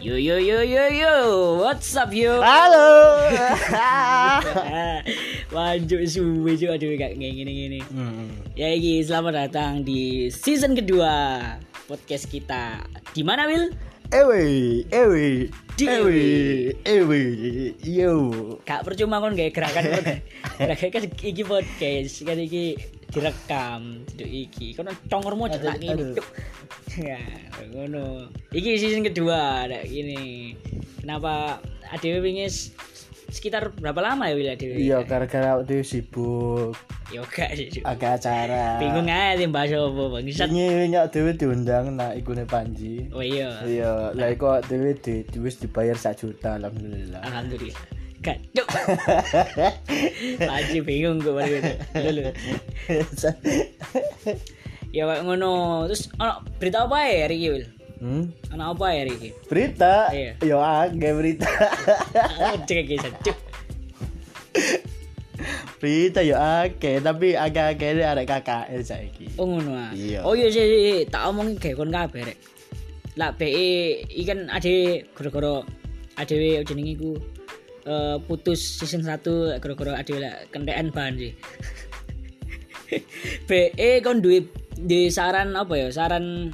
Yo 0.00 0.16
yo 0.16 0.40
yo 0.40 0.64
yo 0.64 0.88
yo, 0.88 1.14
what's 1.60 1.92
up 1.92 2.08
yo? 2.08 2.40
Halo. 2.40 3.20
Lanjut 5.52 6.00
suwe 6.08 6.56
juga 6.56 6.80
aduh 6.80 6.96
kayak 6.96 7.20
gini 7.20 7.44
gini. 7.44 7.80
Hmm. 7.84 8.32
Ya 8.56 8.72
iki 8.72 9.04
selamat 9.04 9.52
datang 9.52 9.84
di 9.84 10.32
season 10.32 10.72
kedua 10.72 11.36
podcast 11.84 12.32
kita. 12.32 12.80
Di 13.12 13.20
mana 13.20 13.44
Will? 13.44 13.76
Ewe, 14.10 14.42
ewe, 14.90 15.52
Di- 15.78 15.86
ewe, 15.86 16.20
ewe, 16.82 17.20
yo. 17.84 18.32
Gak 18.66 18.82
percuma 18.82 19.20
kon 19.20 19.36
kayak 19.36 19.52
gerakan 19.52 19.84
kon. 19.86 20.04
Gerakan 20.64 20.88
kan 20.96 21.02
iki 21.12 21.44
podcast, 21.46 22.24
kan 22.26 22.40
iki 22.40 22.74
direkam 23.10 24.06
duduk 24.14 24.30
iki. 24.30 24.74
Kono 24.78 24.90
congormu 25.10 25.50
aja 25.50 25.58
Aduh, 25.58 25.74
ngene. 25.76 26.04
Cuk. 26.16 26.28
Ya, 26.98 27.22
ngono. 27.70 28.30
Iki 28.50 28.78
season 28.78 29.06
kedua 29.06 29.66
ada 29.66 29.82
gini. 29.86 30.54
Kenapa 31.02 31.58
ADW 31.90 32.22
wingi 32.22 32.46
sekitar 33.30 33.70
berapa 33.78 33.98
lama 34.02 34.26
ya 34.30 34.34
Will 34.34 34.50
ADW? 34.50 34.72
Iya, 34.78 34.98
gara-gara 35.06 35.58
waktu 35.58 35.86
sibuk 35.86 36.74
Ya 37.10 37.26
gak 37.26 37.58
sih. 37.58 37.66
Cuk. 37.74 37.82
agak 37.82 38.22
acara. 38.22 38.78
Bingung 38.78 39.10
aja 39.10 39.34
tim 39.34 39.50
bahas 39.50 39.74
apa 39.74 40.02
bang. 40.14 40.24
Ini 40.30 40.86
nyak 40.94 41.10
dhewe 41.10 41.34
diundang 41.34 41.98
nak 41.98 42.14
ikune 42.14 42.46
Panji. 42.46 43.10
Oh 43.10 43.18
iya. 43.18 43.50
Iya, 43.66 44.14
lah 44.14 44.30
kok 44.38 44.70
dhewe 44.70 44.94
di 44.94 45.26
wis 45.42 45.58
dibayar 45.58 45.98
1 45.98 46.14
juta 46.14 46.54
alhamdulillah. 46.62 47.18
Alhamdulillah. 47.26 47.99
Cuk. 48.20 48.68
Lagi 50.44 50.78
bingung 50.88 51.24
gue 51.24 51.32
baru 51.32 51.54
itu. 51.56 51.74
Lulu. 51.96 52.22
Ya 54.90 55.06
kayak 55.06 55.22
ngono. 55.22 55.86
Terus 55.86 56.10
ono 56.18 56.42
berita 56.58 56.82
apa 56.82 56.98
ya 57.06 57.30
hari 57.30 57.46
ini 57.46 57.62
hmm? 58.02 58.24
Ono 58.58 58.74
apa 58.74 58.90
ya 58.90 59.06
hari 59.06 59.12
ini? 59.22 59.30
Berita? 59.46 60.10
Iya. 60.10 60.32
Yo 60.42 60.58
agak 60.58 61.12
berita. 61.14 61.46
Cek 62.66 62.90
guys, 62.90 63.06
cuk. 63.22 63.38
berita 65.80 66.20
yo 66.26 66.36
akeh, 66.36 67.00
tapi 67.00 67.32
agak-agak 67.38 67.88
ini 67.96 68.02
arek 68.02 68.26
KKL 68.28 68.82
saiki. 68.82 69.26
Oh 69.38 69.46
ngono 69.46 69.78
ah. 69.78 69.94
Iya. 69.94 70.26
Oh 70.26 70.34
iya 70.34 70.50
sih, 70.50 70.60
sih, 70.60 71.06
tak 71.06 71.30
omongin 71.30 71.54
kayak 71.56 71.78
kon 71.78 71.94
kabeh 71.94 72.34
rek. 72.34 72.38
Lah 73.14 73.30
BE 73.38 74.04
iki 74.10 74.26
kan 74.26 74.50
ade 74.50 75.06
gara-gara 75.14 75.62
adewe 76.18 76.66
jenenge 76.66 76.92
iku 76.98 77.14
eh, 77.86 78.16
putus 78.24 78.60
season 78.60 79.04
1 79.06 79.60
gara-gara 79.60 80.00
lah 80.00 80.34
kentekan 80.52 80.88
bahan 80.92 81.14
sih. 81.16 81.32
BE 83.48 84.02
kon 84.02 84.18
duwe 84.18 84.50
di 84.74 85.08
saran 85.08 85.54
apa 85.54 85.74
ya? 85.78 85.88
Saran 85.94 86.50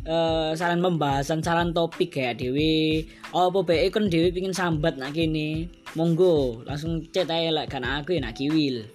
eh 0.00 0.50
saran 0.56 0.80
pembahasan, 0.80 1.44
saran 1.44 1.76
topik 1.76 2.16
kayak 2.16 2.40
dewe 2.40 3.04
apa 3.30 3.58
BE 3.62 3.92
kon 3.92 4.08
dewe 4.08 4.32
pingin 4.32 4.54
sambat 4.54 4.96
nak 4.96 5.12
kene. 5.12 5.68
Monggo, 5.98 6.62
langsung 6.70 7.02
chat 7.10 7.26
ae 7.34 7.50
lah 7.50 7.66
kan 7.66 7.82
aku 7.82 8.14
ya 8.14 8.22
nak 8.22 8.38
kiwil. 8.38 8.86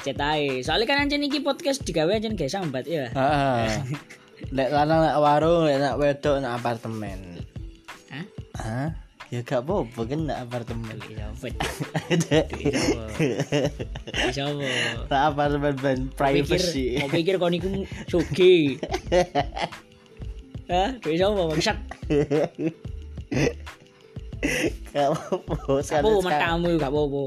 Chat 0.00 0.16
ae. 0.16 0.64
Soalnya 0.64 0.88
kan 0.88 1.04
anjen 1.04 1.20
iki 1.20 1.44
podcast 1.44 1.84
digawe 1.84 2.08
anjen 2.08 2.32
gak 2.32 2.48
sambat 2.48 2.88
ya. 2.88 3.12
Lek 4.56 4.70
lanang 4.72 5.02
lek 5.04 5.18
warung, 5.18 5.66
lek 5.66 5.82
nak 5.82 5.98
wedok 6.00 6.40
nak 6.40 6.62
apartemen. 6.62 7.42
Hah? 8.08 8.24
Hah? 8.56 8.88
Ya 9.28 9.44
gak 9.44 9.68
apa-apa 9.68 10.08
kan 10.08 10.24
nak 10.24 10.48
apartemen. 10.48 10.96
Sambat. 11.04 11.52
Siapa? 14.32 14.64
Nak 15.12 15.22
apartemen 15.36 15.76
ben 15.76 16.08
privacy. 16.16 16.96
mau 16.96 17.12
pikir 17.12 17.36
kau 17.36 17.52
niku 17.52 17.84
sugi. 18.08 18.80
Hah? 20.72 20.96
Duit 21.04 21.20
siapa 21.20 21.36
bangsat? 21.36 21.76
Gak 24.96 25.06
apa-apa. 25.12 25.76
Apa 25.76 26.08
matamu 26.24 26.80
gak 26.80 26.88
apa-apa. 26.88 27.24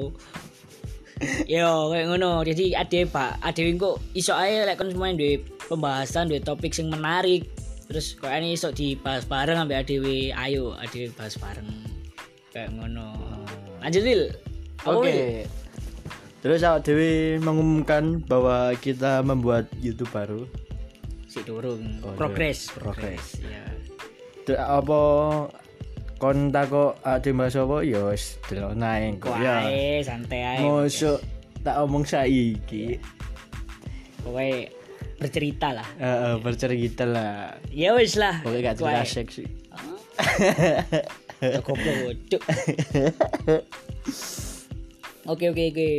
Yo, 1.46 1.94
kayak 1.94 2.06
ngono. 2.10 2.42
Jadi 2.42 2.74
ade 2.74 3.06
Pak, 3.06 3.46
ade 3.46 3.62
kok 3.78 4.02
iso 4.18 4.34
ae 4.34 4.66
lek 4.66 4.74
kon 4.74 4.90
semuanya 4.90 5.22
duwe 5.22 5.46
pembahasan, 5.70 6.34
duwe 6.34 6.42
topik 6.42 6.74
sing 6.74 6.90
menarik. 6.90 7.46
Terus 7.86 8.18
kok 8.18 8.34
ini 8.34 8.58
iso 8.58 8.74
dibahas 8.74 9.30
bareng 9.30 9.62
ambek 9.62 9.86
adewe. 9.86 10.34
Ayo, 10.34 10.74
adewe 10.82 11.14
bahas 11.14 11.38
bareng. 11.38 11.91
Kayak 12.62 12.78
ngono. 12.78 13.10
Lanjut, 13.82 14.02
Wil? 14.06 14.24
Oke. 14.86 15.50
Terus 16.46 16.62
awak 16.62 16.86
Dewi 16.86 17.42
mengumumkan 17.42 18.22
bahwa 18.22 18.78
kita 18.78 19.26
membuat 19.26 19.66
YouTube 19.82 20.14
baru. 20.14 20.46
Si 21.26 21.42
durung. 21.42 21.82
Oh, 22.06 22.14
progress, 22.14 22.70
progress. 22.70 23.42
Ya. 23.42 23.66
Terus 24.46 24.62
apa 24.62 25.02
kon 26.22 26.54
takok 26.54 27.02
ade 27.02 27.34
bahas 27.34 27.58
apa 27.58 27.82
ya 27.82 28.14
wis 28.14 28.38
delok 28.46 28.78
naik 28.78 29.26
kok 29.26 29.34
ya. 29.42 29.66
Wae 29.66 30.06
santai 30.06 30.42
ae. 30.46 30.62
Mosok 30.62 31.18
tak 31.66 31.82
omong 31.82 32.06
saiki. 32.06 33.02
Pokoknya 34.22 34.70
bercerita 35.18 35.74
lah. 35.74 35.88
Heeh, 35.98 36.34
bercerita 36.46 37.10
lah. 37.10 37.58
Ya 37.74 37.98
wis 37.98 38.14
lah. 38.22 38.38
Pokoknya 38.46 38.70
gak 38.70 38.78
cerita 38.78 39.02
seksi. 39.10 39.46
Cukup 41.42 41.78
bocuk. 41.82 42.42
Oke 45.30 45.54
oke 45.54 45.64
oke. 45.74 45.90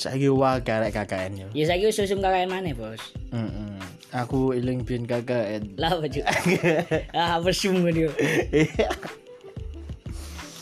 Saiki 0.00 0.28
wae 0.32 0.60
karek 0.64 0.92
KKN 0.96 1.32
yo. 1.36 1.48
Ya 1.52 1.68
saiki 1.68 1.88
wis 1.88 1.96
susum 1.96 2.24
KKN 2.24 2.48
mana, 2.48 2.72
Bos? 2.72 3.00
Heeh. 3.32 3.76
Aku 4.12 4.52
eling 4.52 4.84
bin 4.84 5.08
KKN. 5.08 5.76
Lah 5.80 5.96
baju. 5.96 6.20
ah, 7.16 7.40
bersum 7.40 7.80
dia. 7.88 8.12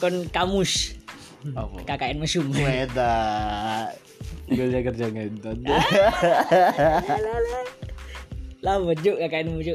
Kon 0.03 0.27
kamus. 0.31 0.95
Apa? 1.55 1.83
KKN 1.87 2.17
mesum. 2.23 2.47
Weda. 2.55 3.15
Gue 4.51 4.67
kerja 4.83 5.07
ngentot. 5.11 5.59
Lah 8.63 8.77
baju 8.79 9.11
KKN 9.19 9.47
baju. 9.59 9.75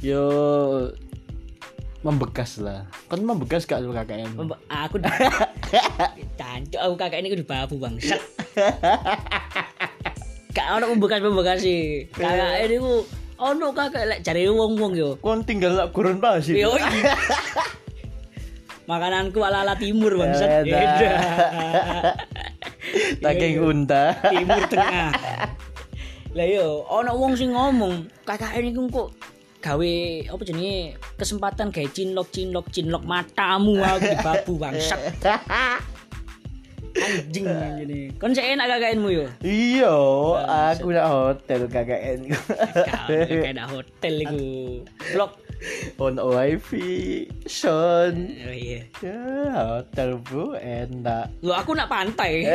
Yo 0.00 0.24
membekas 2.00 2.56
lah. 2.60 2.88
Kan 3.12 3.20
membekas 3.20 3.68
gak 3.68 3.84
lu 3.84 3.92
KKN? 3.92 4.32
Mem- 4.32 4.62
Aku 4.68 4.96
Cancuk 6.40 6.80
aku 6.80 6.94
KKN 6.96 7.28
itu 7.28 7.36
di 7.40 7.46
babu 7.46 7.76
bangsat. 7.76 8.20
Gak 10.50 10.66
ono 10.80 10.84
pembekas-pembekas 10.96 11.60
sih. 11.60 12.08
KKN 12.16 12.70
itu 12.72 13.04
ono 13.36 13.66
kakak 13.76 14.04
lek 14.08 14.20
cari 14.24 14.48
wong-wong 14.48 14.92
yo. 14.96 15.10
Kon 15.20 15.44
tinggal 15.44 15.76
lak 15.76 15.92
gurun 15.92 16.18
pasir. 16.18 16.56
Yo. 16.56 16.72
Makananku 18.88 19.38
ala-ala 19.44 19.76
timur 19.76 20.16
bangsat. 20.16 20.64
Edah. 20.64 20.64
Beda. 20.64 21.10
Saking 23.22 23.54
unta. 23.60 24.16
timur 24.24 24.60
tengah. 24.66 25.12
Lah 26.30 26.46
yo, 26.46 26.86
ono 26.86 27.10
wong 27.18 27.34
sing 27.34 27.50
ngomong, 27.50 28.06
KKN 28.22 28.70
iku 28.70 28.86
kok 28.86 29.08
gawe 29.60 29.92
apa 30.26 30.42
jenenge 30.42 30.96
kesempatan 31.14 31.68
gawe 31.68 31.88
cinlok 31.92 32.28
cinlok 32.32 32.66
cinlok 32.72 33.04
matamu 33.04 33.76
aku 33.78 34.08
di 34.08 34.16
babu 34.20 34.52
bangsat. 34.56 35.00
Anjing 36.90 37.46
anjing. 37.46 38.10
Kon 38.18 38.34
sik 38.34 38.42
enak 38.42 38.66
KKN-mu 38.66 39.14
yo. 39.14 39.26
Iya, 39.46 39.94
aku 40.74 40.90
nak 40.90 41.06
hotel 41.06 41.70
KKN. 41.70 42.18
Kau 42.26 43.06
kayak 43.06 43.54
ada 43.54 43.64
hotel 43.70 44.14
iku. 44.26 44.38
Blok. 45.14 45.32
On 46.00 46.16
wifi, 46.16 47.28
Son. 47.44 48.16
Oh 48.42 48.50
iya. 48.50 48.88
Ya, 49.04 49.20
hotel 49.78 50.18
bu 50.18 50.56
enak. 50.56 51.30
Lu 51.44 51.52
aku 51.52 51.76
nak 51.78 51.92
pantai. 51.92 52.48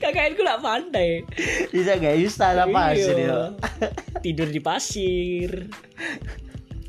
KKN 0.00 0.32
ku 0.38 0.42
nak 0.46 0.62
pantai. 0.62 1.26
Bisa 1.68 1.98
gak 1.98 2.16
istana 2.16 2.64
pasir 2.70 3.18
Iya. 3.18 3.26
yo. 3.28 3.40
Tidur 4.24 4.48
di 4.48 4.56
pasir. 4.58 5.68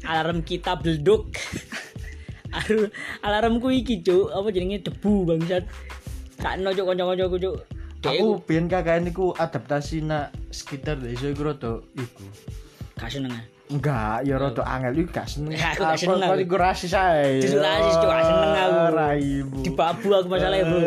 Alarm 0.07 0.39
kita 0.39 0.79
belduk. 0.79 1.35
Aduh, 2.55 2.87
alarmku 3.19 3.67
iki, 3.67 3.99
Cuk. 3.99 4.31
Apa 4.31 4.47
jenenge 4.47 4.79
debu 4.81 5.27
bangsat. 5.27 5.67
Kak 6.39 6.55
no 6.57 6.71
cuk 6.71 6.87
kanca-kancaku, 6.87 7.35
Cuk. 7.37 7.57
Aku 8.05 8.39
biyen 8.39 8.69
KKN 8.69 9.09
iku 9.09 9.33
adaptasi 9.33 9.99
nak 9.99 10.29
sekitar 10.47 10.95
desa 10.95 11.27
iku 11.27 11.41
rada 11.43 11.81
iku. 11.91 12.23
gak 12.95 13.11
seneng. 13.11 13.33
ah. 13.33 13.43
Enggak, 13.65 14.23
ya 14.23 14.37
rada 14.37 14.61
angel 14.63 14.93
iku 14.95 15.09
gak 15.11 15.27
seneng. 15.27 15.51
Aku 15.51 15.81
gak 15.83 15.97
seneng 15.97 16.21
Aku 16.21 16.37
aku. 16.37 16.45
iku 16.45 16.55
rasis 16.55 16.93
ae. 16.93 17.41
Rasis, 17.41 17.59
Cuk, 17.97 18.07
gak 18.07 18.23
seneng 18.23 18.51
aku. 18.55 18.77
Raimu. 18.93 19.59
Di 19.59 19.71
babu 19.73 20.07
aku 20.13 20.27
masalahnya, 20.29 20.63
Bro. 20.63 20.79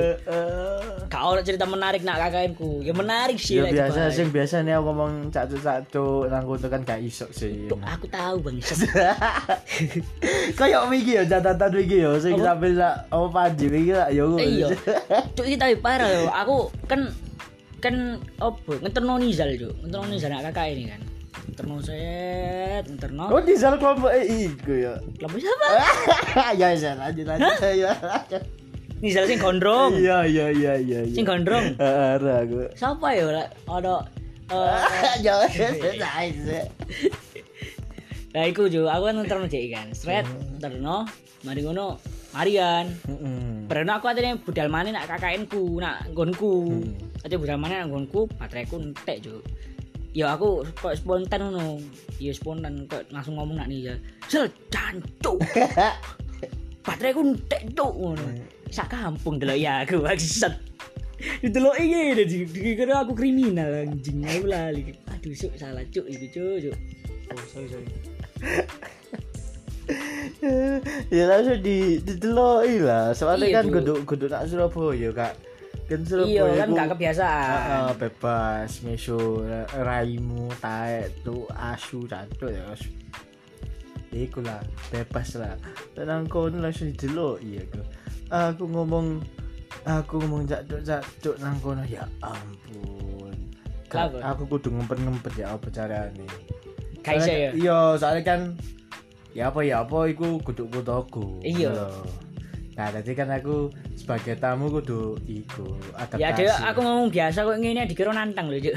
Gak 1.08 1.22
ono 1.24 1.40
cerita 1.40 1.64
menarik 1.64 2.04
nak 2.04 2.20
KKN 2.20 2.52
ku. 2.52 2.84
Ya 2.84 2.92
menarik 2.92 3.40
sih 3.40 3.64
Ya 3.64 3.72
biasa 3.72 4.12
sih 4.12 4.28
biasanya 4.28 4.76
aku 4.76 4.92
ngomong 4.92 5.12
cacuk-cacuk 5.32 6.28
nang 6.28 6.44
kono 6.44 6.66
kan 6.68 6.80
gak 6.84 7.00
iso 7.00 7.24
sih. 7.32 7.72
Aku 7.72 8.04
tahu 8.12 8.44
bangsat. 8.44 8.84
Kayak 10.58 10.84
iki 10.92 11.16
ya 11.16 11.22
catatan 11.24 11.72
iki 11.80 12.04
ya 12.04 12.12
sing 12.20 12.36
Apa? 12.36 12.44
sampe 12.52 12.76
sak 12.76 12.94
apa 13.08 13.26
panji 13.32 13.66
iki 13.72 13.92
lah 13.96 14.08
ya. 14.12 14.24
Iya. 14.36 14.68
Cuk 15.32 15.46
iki 15.48 15.56
tapi 15.56 15.80
parah 15.80 16.08
yo. 16.12 16.28
Aku 16.28 16.68
kan 16.84 17.08
kan 17.80 18.20
opo 18.44 18.76
ngeterno 18.76 19.16
Nizal 19.16 19.56
cuk. 19.56 19.72
Ngeterno 19.88 20.06
Nizal 20.12 20.30
nak 20.36 20.52
kakak 20.52 20.76
ini 20.76 20.92
kan. 20.92 21.00
terno 21.58 21.82
set 21.82 22.86
terno 23.02 23.34
Oh 23.34 23.42
sel 23.42 23.74
kelompok 23.82 24.14
eh 24.14 24.46
iku 24.46 24.72
ya. 24.78 24.94
kelompok 25.18 25.42
siapa 25.42 25.66
ya 26.60 26.70
ya 26.70 26.92
lanjut 26.94 27.26
lanjut 27.26 27.50
ya. 27.74 27.90
Nizal 28.98 29.30
sing 29.30 29.38
gondrong 29.38 29.94
Iya 29.94 30.26
iya 30.26 30.46
iya 30.50 30.74
iya. 30.78 31.00
sing 31.06 31.22
gondrong 31.22 31.78
Heeh, 31.78 32.18
aku. 32.18 32.66
siapa 32.74 33.06
ya 33.14 33.24
Lek? 33.30 33.48
ada 33.68 34.02
eh, 34.48 35.96
nice. 36.00 36.40
Nah, 38.28 38.44
iku 38.44 38.68
jo, 38.68 38.86
aku 38.86 39.08
kan 39.08 39.24
terno 39.24 39.46
jek 39.48 39.72
kan. 39.72 39.88
Stret 39.96 40.28
terno, 40.60 41.08
mari 41.42 41.64
ngono, 41.64 41.96
Marian. 42.36 42.86
Heeh. 43.08 43.64
Berono 43.64 43.92
aku 43.96 44.12
atene 44.12 44.36
budal 44.36 44.68
maneh 44.68 44.92
nak 44.92 45.08
kakakku, 45.08 45.80
nak 45.80 46.06
nggonku. 46.12 46.54
Hmm. 46.70 47.24
Ate 47.24 47.40
budal 47.40 47.56
maneh 47.56 47.80
nak 47.80 47.88
nggonku, 47.88 48.28
bateraiku 48.36 48.78
entek 48.78 49.24
jo. 49.24 49.40
Ya 50.12 50.36
aku 50.36 50.60
kok 50.76 50.94
spontan 51.00 51.50
ngono. 51.50 51.80
Ya 52.20 52.36
spontan 52.36 52.84
kok 52.84 53.08
langsung 53.08 53.40
ngomong 53.40 53.58
nak 53.58 53.68
nih 53.72 53.90
ya. 53.90 53.94
Sel 54.28 54.52
jancuk. 54.68 55.40
bateraiku 56.82 57.20
entek 57.22 57.62
tuk 57.72 57.92
ngono. 57.92 58.24
Sak 58.68 58.90
kampung 58.90 59.38
delok 59.38 59.56
ya 59.56 59.82
aku 59.82 60.00
maksud. 60.00 60.52
Didelok 61.42 61.74
iki 61.76 61.98
dadi 62.14 62.36
dikira 62.46 63.02
aku 63.02 63.12
kriminal 63.12 63.82
anjing 63.82 64.22
aku 64.22 64.46
lali. 64.46 64.94
Aduh, 65.10 65.32
suk 65.34 65.52
salah 65.56 65.82
cuk 65.88 66.06
itu 66.06 66.26
cuk. 66.30 66.54
cuk. 66.68 66.76
Oh, 67.28 67.44
sorry 67.44 67.66
sorry. 67.66 67.86
ya 71.10 71.24
langsung 71.26 71.58
di 71.58 71.98
dideloki 71.98 72.76
lah. 72.84 73.10
Soalnya 73.12 73.46
Iya, 73.48 73.56
kan 73.58 73.64
Cuk. 73.66 73.74
kudu 73.74 73.92
kudu 74.04 74.24
nak 74.28 74.42
Surabaya 74.46 75.08
kak. 75.10 75.32
Kan 75.88 75.98
Iya 75.98 76.06
Surabaya 76.06 76.52
kan 76.54 76.68
ku- 76.68 76.76
gak 76.76 76.88
kebiasaan. 76.94 77.50
Heeh, 77.50 77.88
bebas 77.98 78.70
mesu 78.84 79.18
raimu 79.74 80.44
taek 80.60 81.08
tu 81.20 81.44
asu 81.50 82.04
cantuk 82.04 82.48
ya. 82.48 82.64
Iku 84.12 84.40
lah 84.40 84.60
bebas 84.88 85.36
lah. 85.36 85.54
Tenang 85.92 86.24
kono 86.28 86.60
langsung 86.60 86.92
didelok 86.92 87.42
iya 87.44 87.60
aku. 87.64 87.80
Aku 88.28 88.64
ngomong 88.68 89.20
aku 89.84 90.14
ngomong 90.24 90.48
cacuk 90.48 90.80
cacuk 90.84 91.36
nang 91.40 91.56
kono 91.60 91.84
ya 91.84 92.04
ampun. 92.24 93.36
Kenapa? 93.88 94.20
aku 94.20 94.42
kudu 94.44 94.68
ngempet-ngempet 94.68 95.32
ya 95.40 95.56
apa 95.56 95.68
carane. 95.72 96.28
Gak 97.00 97.14
iso 97.24 97.32
ya. 97.32 97.50
Iya, 97.56 97.78
soalnya 97.96 98.22
kan 98.24 98.40
ya 99.32 99.48
apa 99.48 99.64
ya 99.64 99.80
apa 99.80 100.12
iku 100.12 100.40
kudu 100.44 100.68
kutoku. 100.68 101.40
Iya. 101.40 101.88
Nah, 102.78 102.94
tadi 102.94 103.10
kan 103.10 103.26
aku 103.26 103.74
sebagai 103.98 104.38
tamu 104.38 104.70
kudu 104.70 105.18
iku 105.26 105.66
adaptasi. 105.98 106.22
Ya 106.22 106.30
ada 106.30 106.70
aku 106.70 106.78
ngomong 106.78 107.10
biasa 107.10 107.42
kok 107.42 107.58
ngene 107.58 107.90
dikira 107.90 108.14
nantang 108.14 108.46
lho, 108.46 108.62
Cuk. 108.62 108.74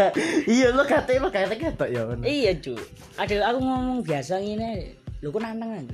iya 0.52 0.68
lo 0.68 0.84
kate 0.84 1.16
lo 1.16 1.32
kate 1.32 1.56
ketok 1.56 1.88
ya. 1.88 2.04
iya, 2.28 2.52
Cuk. 2.60 2.76
Ada 3.16 3.48
aku 3.48 3.58
ngomong 3.64 4.04
biasa 4.04 4.36
ngene. 4.44 5.00
Lho 5.24 5.32
kok 5.32 5.40
nantang 5.40 5.80
kan? 5.80 5.84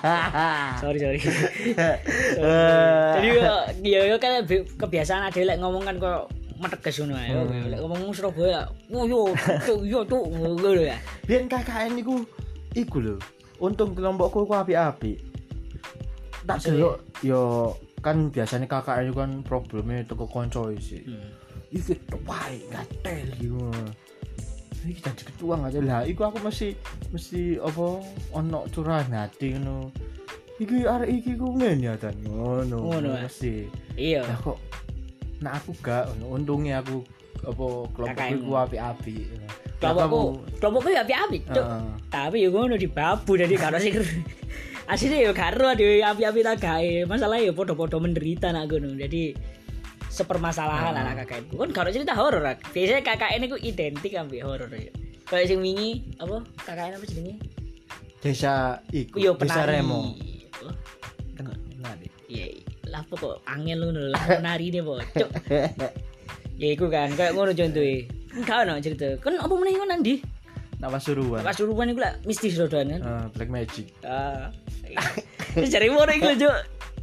sorry, 0.82 0.98
sorry. 0.98 1.22
Jadi 3.14 3.28
ya 3.86 4.00
ya 4.02 4.18
kan 4.18 4.42
bi- 4.42 4.66
kebiasaan 4.66 5.30
ada 5.30 5.38
lek 5.38 5.62
ngomong 5.62 5.86
kan 5.86 6.02
kok 6.02 6.34
meteges 6.58 6.98
ngono 6.98 7.14
ae. 7.14 7.30
Hmm. 7.30 7.70
Lek 7.70 7.78
ngomong 7.78 8.10
Surabaya, 8.10 8.66
yo, 8.90 9.30
Cuk, 9.70 9.86
yo, 9.86 10.02
Cuk, 10.02 10.34
ngono 10.34 10.82
ya. 10.82 10.98
Biyen 11.30 11.46
KKN 11.46 11.94
iku 12.02 12.26
iku 12.74 12.98
lho. 12.98 13.16
Untung 13.62 13.94
kelompokku 13.94 14.50
ku 14.50 14.54
api-api. 14.58 15.31
Tak 16.42 16.58
delok 16.66 16.96
yo 17.22 17.72
kan 18.02 18.34
biasanya 18.34 18.66
KKN 18.66 19.04
itu 19.08 19.14
kan 19.14 19.30
problemnya 19.46 20.02
teko 20.02 20.26
kanca 20.26 20.66
sih. 20.82 21.06
Hmm. 21.06 21.30
Iki 21.70 21.94
wae 22.26 22.58
gatel 22.68 23.26
gitu. 23.38 23.70
Iki 24.82 25.00
jadi 25.00 25.22
ketua 25.22 25.54
aja 25.62 25.78
lah. 25.78 26.02
Iku 26.02 26.26
aku 26.26 26.42
mesti 26.42 26.74
mesti 27.14 27.62
apa 27.62 28.02
ono 28.34 28.60
curahan 28.74 29.08
hati 29.14 29.54
ngono. 29.54 29.94
Iki 30.58 30.76
arek 30.84 31.10
iki 31.22 31.32
ku 31.38 31.54
ngene 31.54 31.86
ya 31.86 31.94
dan 31.94 32.18
ngono. 32.26 32.76
Ngono, 32.90 33.08
ya? 33.14 33.22
mesti. 33.24 33.70
Iya. 33.94 34.22
Lah 34.26 34.38
kok 34.42 34.58
nah 35.42 35.58
aku 35.58 35.74
gak 35.82 36.06
untungnya 36.22 36.78
aku 36.78 37.02
apa 37.42 37.66
kelompokku 37.94 38.34
KKN. 38.34 38.46
ku 38.46 38.52
api-api. 38.54 39.16
Kelompokku, 39.78 40.22
kelompokku 40.58 40.88
ya 40.90 41.02
api-api. 41.06 41.38
Tapi 42.10 42.36
yo 42.42 42.50
ngono 42.50 42.74
di 42.74 42.90
babu 42.90 43.38
dari 43.38 43.54
karo 43.54 43.78
sing 43.78 43.94
asline 44.88 45.22
yo 45.22 45.32
karo 45.32 45.74
di 45.74 46.00
api-api 46.00 46.40
tak 46.40 46.56
gawe. 46.58 46.92
Masalah 47.06 47.38
yo 47.38 47.52
padha-padha 47.52 47.98
menderita 47.98 48.50
nak 48.50 48.66
ngono. 48.66 48.94
Jadi 48.94 49.34
sepermasalahan 50.08 50.92
Ah. 50.92 51.02
anak 51.08 51.24
KKN. 51.24 51.44
Kan 51.56 51.70
karo 51.72 51.88
cerita 51.88 52.12
horor. 52.12 52.44
Biasanya 52.70 53.00
KKN 53.00 53.40
itu 53.46 53.56
identik 53.62 54.12
ambek 54.14 54.42
horor 54.44 54.68
ya. 54.68 54.92
Kayak 55.24 55.46
sing 55.48 55.60
wingi 55.64 56.04
apa 56.20 56.44
KKN 56.68 56.92
apa 57.00 57.04
jenenge? 57.08 57.34
Desa 58.20 58.78
iku. 58.92 59.16
Yo 59.18 59.32
Desa. 59.34 59.64
Remo. 59.64 60.12
Tengok. 61.34 61.56
Iya, 62.32 62.48
lah 62.88 63.04
kok 63.04 63.44
angel 63.44 63.76
ngono 63.82 64.08
lho, 64.08 64.10
lah 64.10 64.24
penari 64.24 64.72
dia 64.72 64.80
bocok. 64.80 65.30
Ya 66.52 66.68
iku 66.78 66.86
kan 66.86 67.10
kayak 67.12 67.34
ngono 67.34 67.50
contohe. 67.50 68.06
Enggak 68.32 68.56
ono 68.62 68.78
cerita. 68.78 69.18
Kan 69.18 69.34
apa 69.34 69.50
meneh 69.50 69.72
ngono 69.74 69.94
ndi? 69.98 70.14
Nak 70.82 70.90
Pasuruan. 70.90 71.40
Pasuruan 71.40 71.86
iku 71.88 72.00
lah 72.02 72.18
mistis 72.26 72.58
rodoan 72.58 72.90
kan. 72.90 73.00
Eh, 73.00 73.24
Black 73.32 73.48
Magic. 73.48 73.86
Ah. 74.02 74.50
Wis 75.54 75.70
jare 75.70 75.86
ngono 75.86 76.10
iku 76.10 76.26
lho, 76.28 76.42
Cuk. 76.42 76.56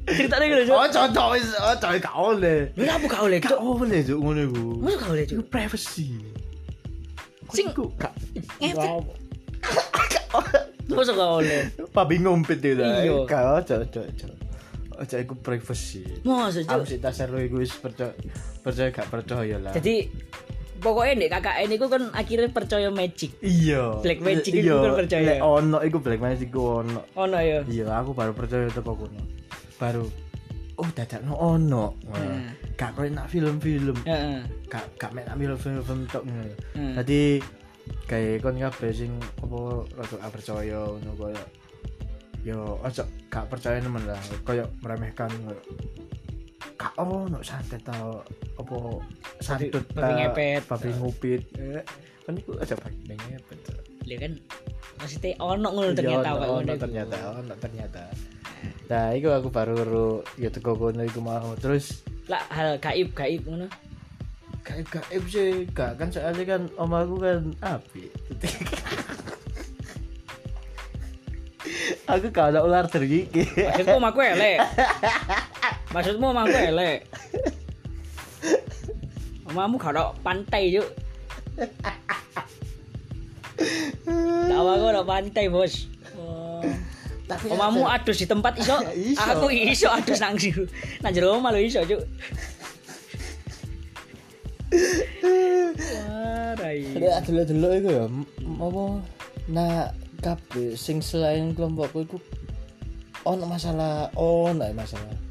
Ceritane 0.09 0.43
iku 0.45 0.55
lho, 0.59 0.65
Cuk. 0.67 0.75
Oh, 0.75 0.87
cocok 0.89 1.27
wis, 1.31 1.47
oh, 1.55 1.73
cocok 1.73 2.01
gak 2.01 2.15
oleh. 2.17 2.59
Lha 2.75 2.91
apa 2.91 3.05
gak 3.07 3.23
oleh, 3.23 3.37
Gak 3.39 3.55
Cuk? 3.55 3.79
oleh 3.79 4.01
cuk 4.03 4.19
ngono 4.19 4.41
iku. 4.43 4.63
Masa 4.77 4.95
gak 4.97 5.09
oleh, 5.09 5.23
Iku 5.23 5.31
Cuk? 5.33 5.47
privacy. 5.47 6.07
Sing- 7.49 7.71
Sing 7.71 7.87
gak. 7.95 8.13
Masa 10.89 11.11
gak 11.13 11.31
oleh? 11.39 11.61
babi 11.89 12.15
ngompet 12.19 12.59
itu 12.59 12.75
lah. 12.75 12.99
Iya. 12.99 13.15
Gak 13.23 13.41
ojo 13.63 13.73
ojo 13.79 13.99
ojo. 14.03 14.27
Ojo 14.99 15.15
iku 15.15 15.33
privacy. 15.37 16.03
Masa, 16.21 16.59
Aku 16.61 16.83
Cuk? 16.83 16.89
sih 16.89 16.99
tak 16.99 17.13
seru 17.13 17.39
iku 17.39 17.61
wis 17.61 17.71
percaya 17.71 18.11
percaya 18.59 18.89
gak 18.91 19.07
percaya 19.07 19.55
lah. 19.55 19.71
Jadi 19.71 20.09
pokoknya 20.79 21.13
nek 21.15 21.29
KKN 21.35 21.69
iku 21.75 21.85
kan 21.87 22.03
akhirnya 22.11 22.49
percaya 22.49 22.87
magic. 22.89 23.31
iya. 23.39 23.99
Black 23.99 24.19
Magic 24.19 24.51
iku 24.51 24.65
Iya, 24.65 24.75
kan 24.81 24.93
percaya. 24.95 25.23
lek 25.27 25.39
ono 25.39 25.77
iku 25.79 25.97
Black 25.99 26.19
Magic 26.19 26.47
iku 26.47 26.81
ono. 26.81 27.01
Ono 27.13 27.37
ya. 27.37 27.59
Iya, 27.63 27.85
aku 27.93 28.11
baru 28.11 28.31
percaya 28.33 28.67
teko 28.67 28.95
kono. 28.95 29.21
Baru 29.77 30.07
oh 30.75 30.89
dadakno 30.89 31.35
ono. 31.35 31.93
Hmm. 32.07 32.55
Gak 32.73 32.95
koyo 32.95 33.11
nak 33.11 33.27
film-film. 33.27 33.99
Heeh. 34.07 34.39
gak 34.65 34.87
gak 34.95 35.11
ambil 35.27 35.59
film-film 35.59 36.07
tok 36.07 36.23
ngono. 36.23 36.55
Hmm. 36.73 36.95
Dadi 36.95 37.43
kayak 38.05 38.41
kon 38.41 38.55
kabeh 38.55 38.91
sing 38.93 39.11
apa 39.41 39.59
rada 39.97 40.15
gak 40.15 40.31
percaya 40.31 40.79
ngono 40.85 41.11
koyo 41.17 41.43
yo 42.39 42.79
ojo 42.79 43.03
gak 43.27 43.51
percaya 43.51 43.83
nemen 43.83 43.99
lah 44.07 44.15
koyo 44.45 44.63
meremehkan 44.79 45.27
koyo 45.43 45.59
gak 46.99 47.31
ono 47.31 47.39
santet 47.39 47.79
tau 47.87 48.19
apa 48.59 48.75
santut 49.39 49.83
babi 49.95 50.11
ngepet. 50.19 50.61
babi 50.67 50.89
ngupit 50.99 51.41
Eh, 51.55 51.79
kan 52.27 52.35
iku 52.35 52.59
aja 52.59 52.75
babi 52.75 53.15
ngepet 53.15 53.59
Lha 54.03 54.15
kan 54.19 54.33
maksudnya 54.99 55.31
ono 55.39 55.67
ngono 55.71 55.91
Iya, 55.91 55.95
ternyata 55.95 56.29
ngono 56.35 56.59
ono 56.59 56.73
ternyata 56.75 57.17
ono 57.39 57.53
ternyata. 57.55 58.01
Nah 58.91 59.15
iku 59.15 59.31
aku 59.31 59.47
baru 59.47 60.19
ya 60.35 60.51
teko 60.51 60.75
kono 60.75 61.05
iku 61.05 61.21
mau. 61.23 61.55
Terus 61.55 62.03
Lah 62.27 62.43
hal 62.51 62.75
gaib 62.83 63.15
gaib 63.15 63.47
ngono. 63.47 63.69
gaib 64.65 64.87
gaib 64.91 65.23
sih. 65.29 65.69
Gak 65.71 66.01
kan 66.01 66.09
soalnya 66.11 66.43
kan 66.43 66.61
om 66.75 66.91
aku 66.91 67.15
kan 67.21 67.53
api 67.63 68.09
aku 72.09 72.33
ada 72.33 72.65
ular 72.65 72.89
tergigit 72.89 73.45
Maksudmu 73.53 74.01
omah 74.01 74.09
aku 74.09 74.19
elek. 74.25 74.57
Maksudmu 75.89 76.25
omah 76.29 76.43
aku 76.45 76.57
elek. 76.57 76.99
Omahmu 79.49 79.81
gak 79.81 79.97
ada 79.97 80.13
pantai, 80.21 80.77
Cuk. 80.77 80.87
Tak 84.49 84.57
omahku 84.61 84.85
ada 84.93 85.01
pantai, 85.01 85.45
Bos. 85.49 85.89
Oh. 86.13 86.61
tapi 87.25 87.45
Omahmu 87.49 87.85
adus 87.89 88.21
di 88.21 88.27
tempat 88.29 88.53
iso. 88.61 88.77
Iso. 89.13 89.21
Aku 89.33 89.49
iso 89.49 89.89
adus 89.89 90.21
nang 90.21 90.37
jero. 90.37 90.69
Nang 91.01 91.13
jero 91.13 91.37
omah 91.37 91.53
iso, 91.57 91.81
Cuk. 91.81 92.01
Wah, 95.25 96.53
rai. 96.61 96.85
ada 96.93 97.41
dulu 97.41 97.67
itu 97.73 97.89
ya 97.89 98.05
apa 98.59 98.83
nah 99.49 99.89
kabeh 100.21 100.77
sing 100.77 101.01
selain 101.01 101.57
kelompokku 101.57 102.05
iku 102.05 102.17
ono 103.25 103.49
masalah 103.49 104.13
ono 104.13 104.61
masalah 104.77 105.28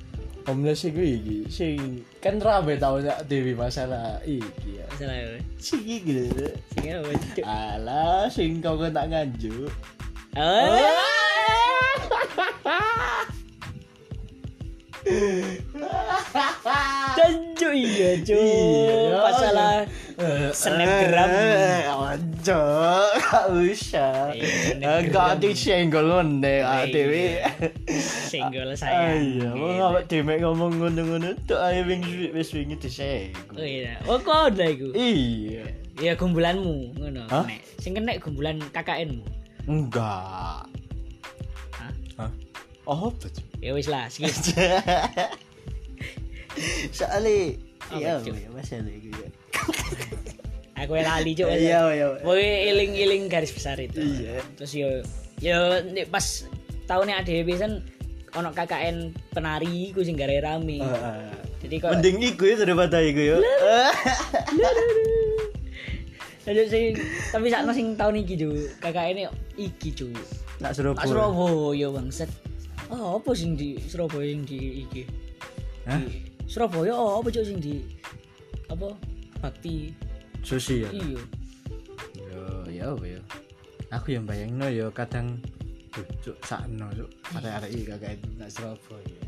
homeless 0.49 0.89
iku 0.89 0.97
iki 1.05 1.45
sing 1.53 2.01
kan 2.25 2.41
rame 2.41 2.81
tau 2.81 2.97
ya 2.99 3.21
Dewi 3.29 3.53
masalah 3.53 4.17
iki 4.25 4.81
ya 4.81 4.87
Masalah 4.89 5.15
ya. 5.15 5.39
sing 5.61 5.85
iki 5.85 6.33
lho 6.33 6.49
Sing 6.73 6.85
apa, 6.89 7.13
Cuk? 7.37 7.45
alah 7.45 8.25
sing 8.33 8.51
kau 8.65 8.81
kena 8.81 9.05
nganjuk 9.05 9.69
Oh. 10.39 10.73
Iya, 17.69 18.11
Cuk. 18.25 18.39
Iya, 18.39 19.17
Masalah 19.19 19.75
Snapgram. 20.19 21.31
Eh, 21.31 21.87
Ojo, 21.87 22.63
gak 23.23 23.47
usah. 23.55 24.35
Iya, 24.35 24.47
snapgram. 24.75 24.99
Enggak 25.07 25.31
disenggol 25.39 26.07
ngene 26.11 26.55
Iya. 26.59 26.91
dhewe. 26.91 27.27
Senggol 28.27 28.75
saya. 28.75 29.15
Iya, 29.15 29.55
wong 29.55 29.79
awak 29.79 30.11
dhewe 30.11 30.43
ngomong 30.43 30.75
ngono-ngono 30.75 31.39
tok 31.47 31.63
ae 31.63 31.87
wing 31.87 32.03
wis 32.35 32.51
wingi 32.51 32.75
Oh 32.75 32.83
disenggol. 32.83 33.63
iya. 33.63 33.95
Oh 34.11 34.19
kode 34.19 34.67
iku. 34.67 34.91
Iya. 34.91 35.71
Ya 35.99 36.13
gumbulanmu 36.15 36.99
ngono. 36.99 37.23
Sing 37.79 37.95
kena 37.95 38.19
gumbulan 38.19 38.59
KKN-mu. 38.75 39.23
Enggak. 39.71 40.67
Hah? 41.79 41.93
Hah? 42.19 42.31
Oh, 42.83 43.15
betul. 43.15 43.45
Ya 43.63 43.71
wis 43.71 43.87
lah, 43.87 44.11
skip. 44.11 44.35
Soalnya 46.91 47.55
iya, 47.95 48.19
iya, 48.19 48.49
masalah 48.51 48.91
iku 48.91 49.15
ya. 49.15 49.29
Aku 50.85 50.93
lali 50.95 51.33
cuk. 51.35 51.49
Iya, 51.59 51.83
iya. 51.95 52.07
Pokoknya 52.23 52.55
iling-iling 52.71 53.23
garis 53.27 53.51
besar 53.51 53.77
itu. 53.83 53.99
Iya. 53.99 54.43
Terus 54.55 54.73
yo 54.75 54.89
yo 55.43 55.59
pas 56.11 56.47
tahunnya 56.87 57.23
ADW 57.23 57.49
kan 57.59 57.73
ono 58.37 58.53
KKN 58.53 59.15
penari 59.33 59.91
ku 59.91 60.05
sing 60.05 60.15
gare 60.15 60.39
rame. 60.39 60.79
Heeh. 60.83 61.33
Jadi 61.67 61.75
kok 61.83 61.91
Mending 61.99 62.19
iku 62.23 62.45
ya 62.47 62.57
daripada 62.63 63.03
iku 63.03 63.21
ya. 63.21 63.37
Jadi 66.49 66.61
sing 66.71 66.83
tapi 67.35 67.47
sakno 67.53 67.73
sing 67.75 67.99
tahun 67.99 68.25
iki 68.25 68.35
ju 68.39 68.51
KKN 68.81 69.29
iki 69.59 69.91
ju. 69.93 70.09
Nak 70.63 70.75
Surabaya. 70.75 71.07
Surabaya 71.07 71.89
bangset. 71.93 72.31
Oh, 72.89 73.21
apa 73.21 73.37
sing 73.37 73.53
di 73.53 73.77
Surabaya 73.85 74.33
sing 74.33 74.49
di 74.49 74.87
iki? 74.87 75.03
Hah? 75.85 76.01
Surabaya 76.49 76.97
oh, 76.97 77.21
apa 77.21 77.29
cuk 77.29 77.45
sing 77.45 77.61
di 77.61 77.85
apa? 78.73 78.97
Bakti. 79.45 80.08
Sosial. 80.43 80.91
Iya. 80.93 81.21
Yo, 82.17 82.43
yo, 82.69 82.89
yo. 82.99 83.21
Aku 83.89 84.13
yang 84.13 84.25
bayangno 84.25 84.69
yo 84.69 84.93
kadang 84.93 85.41
cuk 86.23 86.37
sakno 86.45 86.87
cuk. 86.93 87.09
Arek-arek 87.35 87.71
iki 87.73 87.85
kakak 87.89 88.13
nak 88.37 88.51
Surabaya. 88.53 89.21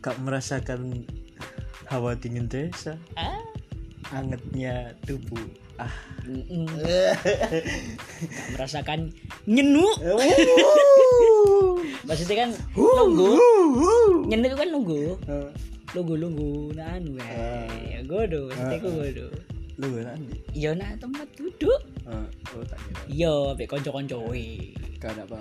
Gak 0.00 0.16
merasakan 0.20 1.04
hawa 1.86 2.16
dingin 2.16 2.48
desa, 2.48 2.96
Ah. 3.14 3.38
angetnya 4.10 4.92
tubuh. 5.06 5.46
Ah. 5.78 5.92
Gak 8.20 8.48
merasakan 8.52 9.14
nyenu. 9.46 9.86
Maksudnya 12.04 12.36
kan 12.46 12.50
nunggu. 12.74 13.30
Nyenu 14.26 14.46
kan 14.52 14.68
nunggu. 14.68 15.02
Nunggu 15.90 16.14
nunggu 16.18 16.52
nah 16.74 16.98
anu 16.98 17.14
Ah. 17.22 17.66
ya. 17.86 18.02
Godo, 18.04 18.50
maksudnya 18.50 18.78
godo. 18.82 19.28
Lu 19.80 19.96
nanti. 20.04 20.36
Iya 20.52 20.76
nah 20.76 20.92
tempat 21.00 21.24
duduk. 21.40 21.80
Oh, 22.04 22.28
tak 22.68 22.76
kira. 22.84 23.00
Iya. 23.08 23.56
Gak 25.00 25.16
ada 25.16 25.24
apa. 25.24 25.40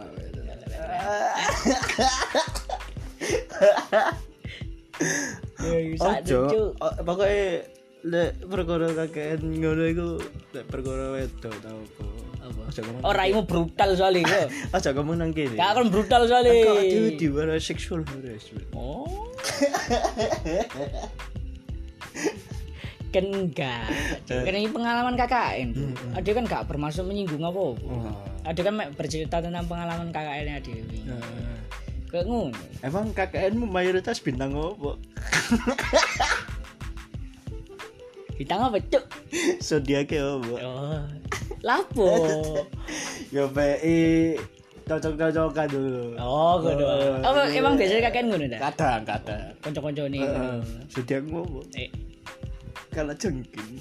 Ojo, 5.99 6.71
pokoknya 7.03 7.67
lek 7.99 8.31
perkara 8.47 8.95
kakek 8.95 9.43
ngono 9.43 9.83
iku 9.91 10.23
lek 10.55 10.71
perkara 10.71 11.19
wedok 11.19 11.51
tau 11.59 11.83
apa. 11.83 12.07
Apa? 12.39 12.61
Aja 12.71 12.79
ngomong. 12.87 13.03
Raimu 13.03 13.43
brutal 13.43 13.89
soalnya 13.99 14.23
yo. 14.23 14.47
Aja 14.79 14.95
ngomong 14.95 15.19
nang 15.19 15.35
kene. 15.35 15.59
Gak 15.59 15.83
brutal 15.91 16.31
soalnya. 16.31 16.63
Kok 16.63 16.79
dhewe 16.79 17.19
diwara 17.19 17.59
seksual 17.59 18.07
harassment. 18.07 18.71
Oh. 18.71 19.27
kan 23.09 23.25
enggak. 23.25 23.89
Kan 24.25 24.53
ini 24.53 24.69
pengalaman 24.69 25.17
KKN. 25.17 25.67
tuh. 25.73 25.89
Ada 26.13 26.29
kan 26.29 26.43
gak 26.45 26.63
bermaksud 26.69 27.03
menyinggung 27.05 27.41
apa-apa. 27.41 27.85
Oh. 27.85 28.13
Ada 28.45 28.61
kan 28.61 28.73
bercerita 28.93 29.41
tentang 29.41 29.65
pengalaman 29.65 30.09
KKN 30.09 30.45
nya 30.45 30.57
Dewi. 30.61 30.99
Nah, 31.05 31.21
Kayak 32.09 32.25
ngono. 32.25 32.57
Emang 32.81 33.13
KKN-mu 33.13 33.65
mayoritas 33.69 34.17
bintang 34.17 34.49
apa? 34.53 34.97
Bintang 38.33 38.59
apa, 38.65 38.77
Cuk? 38.81 39.03
Zodiaknya 39.61 40.25
apa? 40.25 40.53
Oh. 40.63 41.01
Lapo. 41.61 42.09
Ya 43.29 43.45
PI 43.45 44.39
cocok-cocokan 44.89 45.67
dulu. 45.69 46.17
Oh, 46.17 46.57
ngono. 46.57 46.81
Oh, 46.81 47.21
Apa 47.21 47.45
iya. 47.45 47.61
emang 47.61 47.77
biasanya 47.77 48.09
KKN 48.09 48.25
ngono 48.25 48.45
dah? 48.49 48.59
Kadang, 48.73 49.01
kadang. 49.05 49.41
Kanca-kanca 49.61 50.03
nih. 50.09 50.21
Heeh. 50.25 50.57
Apa? 51.21 51.39
Eh, 51.77 51.89
Kalau 52.99 53.15
jengking. 53.15 53.79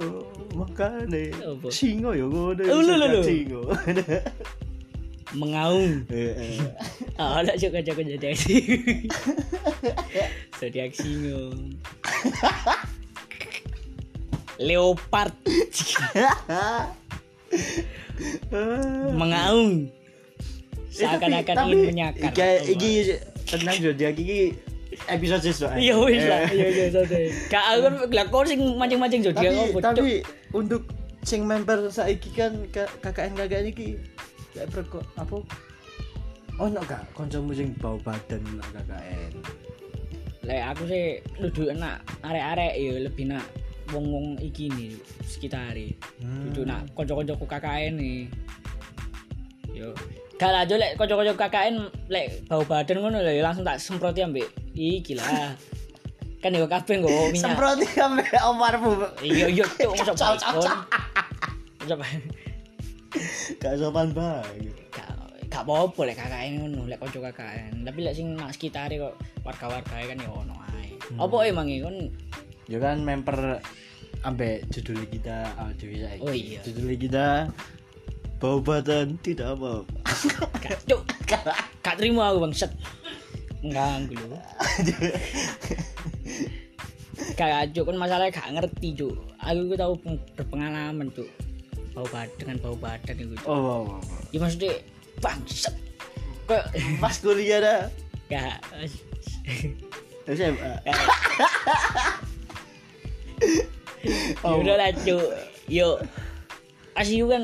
oh, 0.00 0.24
makanya 0.56 1.36
Apa? 1.44 1.68
singo 1.68 2.16
ya 2.16 2.24
ngono. 2.24 2.62
Oh, 2.64 2.80
lho. 2.80 3.20
Singo. 3.20 3.62
mengaung. 5.36 6.08
Ah, 7.20 7.44
ada 7.44 7.52
juga 7.60 7.84
jago 7.84 8.00
jadi 8.00 8.32
aksi. 8.32 8.56
Jadi 10.64 10.78
aksi 10.80 11.10
Leopard 14.56 15.36
mengaung 19.20 19.92
seakan-akan 20.88 21.52
Eh, 21.52 21.58
Tapi- 21.60 21.68
ingin 21.68 21.88
menyakar. 21.92 22.32
Iki 22.64 22.88
iki 23.46 23.54
tentang 23.54 23.76
zodiak 23.78 24.14
iki 24.18 24.40
episode 25.06 25.42
sesuatu. 25.46 25.78
Iya 25.78 25.94
wis 26.02 26.24
lah, 26.26 26.42
iya 26.50 26.66
iya 26.66 26.86
santai. 26.90 27.30
Gak 27.52 27.62
aku 27.62 27.78
kan 27.86 27.94
lakon 28.10 28.44
sing 28.50 28.60
mancing-mancing 28.74 29.22
Tapi 29.22 29.28
zodiak 29.30 29.52
apa 29.54 29.78
tapi 29.94 30.10
untuk 30.50 30.82
sing 31.22 31.42
member 31.46 31.90
saiki 31.90 32.30
kan 32.34 32.54
K- 32.70 32.90
KKN 33.02 33.34
KKN 33.38 33.66
iki 33.70 33.88
kayak 34.54 34.68
perko 34.74 35.00
apa? 35.14 35.42
Oh 36.56 36.68
no 36.72 36.80
gak 36.88 37.04
kancamu 37.12 37.52
sing 37.52 37.76
bau 37.78 38.00
badan 38.02 38.42
nak 38.56 38.66
KKN. 38.74 39.32
Lek 40.46 40.62
aku 40.74 40.82
sih 40.86 41.04
duduk 41.42 41.74
enak 41.74 42.02
arek-arek 42.22 42.74
ya 42.78 42.92
lebih 43.02 43.24
nak 43.30 43.44
wong-wong 43.94 44.38
iki 44.42 44.70
nih 44.72 44.94
sekitare. 45.26 45.94
Hmm. 46.22 46.50
Duduk 46.50 46.64
nak 46.66 46.86
kanca-kancaku 46.94 47.44
KKN 47.46 47.94
nih. 47.98 48.20
Yo. 49.76 49.92
Gak 50.36 50.50
lah 50.52 50.62
Jo, 50.68 50.76
lek 50.76 51.00
kanca-kanca 51.00 51.32
KKN 51.32 51.76
lek 52.12 52.44
bau 52.44 52.60
badan 52.60 53.00
ngono 53.00 53.24
lho 53.24 53.32
ya 53.32 53.42
langsung 53.44 53.64
tak 53.64 53.80
semproti 53.80 54.20
ambek 54.20 54.44
iki 54.76 55.16
lah. 55.16 55.56
Kan 56.44 56.52
yo 56.52 56.68
kabeh 56.68 57.00
nggo 57.00 57.32
minyak. 57.32 57.40
Semproti 57.40 57.88
ambek 57.96 58.28
omarmu. 58.44 58.92
Iya 59.24 59.48
iya 59.48 59.64
cuk 59.64 59.96
mosok 59.96 60.16
baikon. 60.16 60.76
Mosok 61.80 61.98
Gak 63.56 63.74
sopan 63.80 64.12
banget. 64.12 64.76
gak 65.46 65.62
apa-apa 65.64 66.00
lek 66.04 66.16
KKN 66.20 66.52
ngono 66.60 66.80
lek 66.84 67.00
kanca 67.00 67.32
KKN. 67.32 67.72
Tapi 67.88 67.98
lek 68.04 68.12
sing 68.12 68.36
nak 68.36 68.52
sekitare 68.52 69.00
kok 69.00 69.16
warga-warga 69.40 70.04
kan 70.04 70.18
yo 70.20 70.36
ono 70.36 70.54
ae. 70.76 71.00
Apa 71.16 71.36
emang 71.48 71.64
kon 71.80 72.12
Ya 72.66 72.82
kan 72.82 73.00
member 73.00 73.62
ambek 74.26 74.68
judul 74.74 75.06
kita 75.08 75.48
saiki. 75.80 76.20
Oh 76.20 76.34
iya. 76.34 76.60
Judul 76.66 76.98
kita 76.98 77.48
bau 78.36 78.60
badan 78.60 79.16
tidak 79.24 79.56
apa. 79.56 79.82
gak 80.60 80.76
cuk. 80.84 81.02
Gak 81.80 81.94
terima 81.96 82.30
aku 82.30 82.44
bangset. 82.44 82.72
Mengganggu 83.64 84.14
lho. 84.14 84.38
Gak 87.34 87.72
cuk 87.72 87.84
kan 87.88 87.96
masalahnya 87.96 88.32
gak 88.34 88.52
ngerti 88.52 88.88
cuk. 88.92 89.16
Aku 89.40 89.60
ku 89.72 89.74
tahu 89.74 89.92
peng- 90.00 90.26
berpengalaman 90.36 91.08
cuk. 91.16 91.28
Bau 91.96 92.04
badan 92.12 92.36
dengan 92.36 92.56
bau 92.60 92.76
badan 92.76 93.16
itu. 93.16 93.36
Oh, 93.48 93.56
oh, 93.56 93.80
oh. 93.96 94.00
Ya 94.32 94.38
maksudnya 94.38 94.84
bangset. 95.24 95.72
Kok 96.44 96.64
Pas 97.00 97.16
kuliah 97.18 97.58
dah. 97.58 97.80
gak 98.28 98.60
SMA. 100.28 100.72
Ya 104.44 104.50
udah 104.52 104.74
lah 104.76 104.90
cuk. 104.92 105.24
Yuk. 105.66 105.96
Asiu 106.96 107.28
kan 107.28 107.42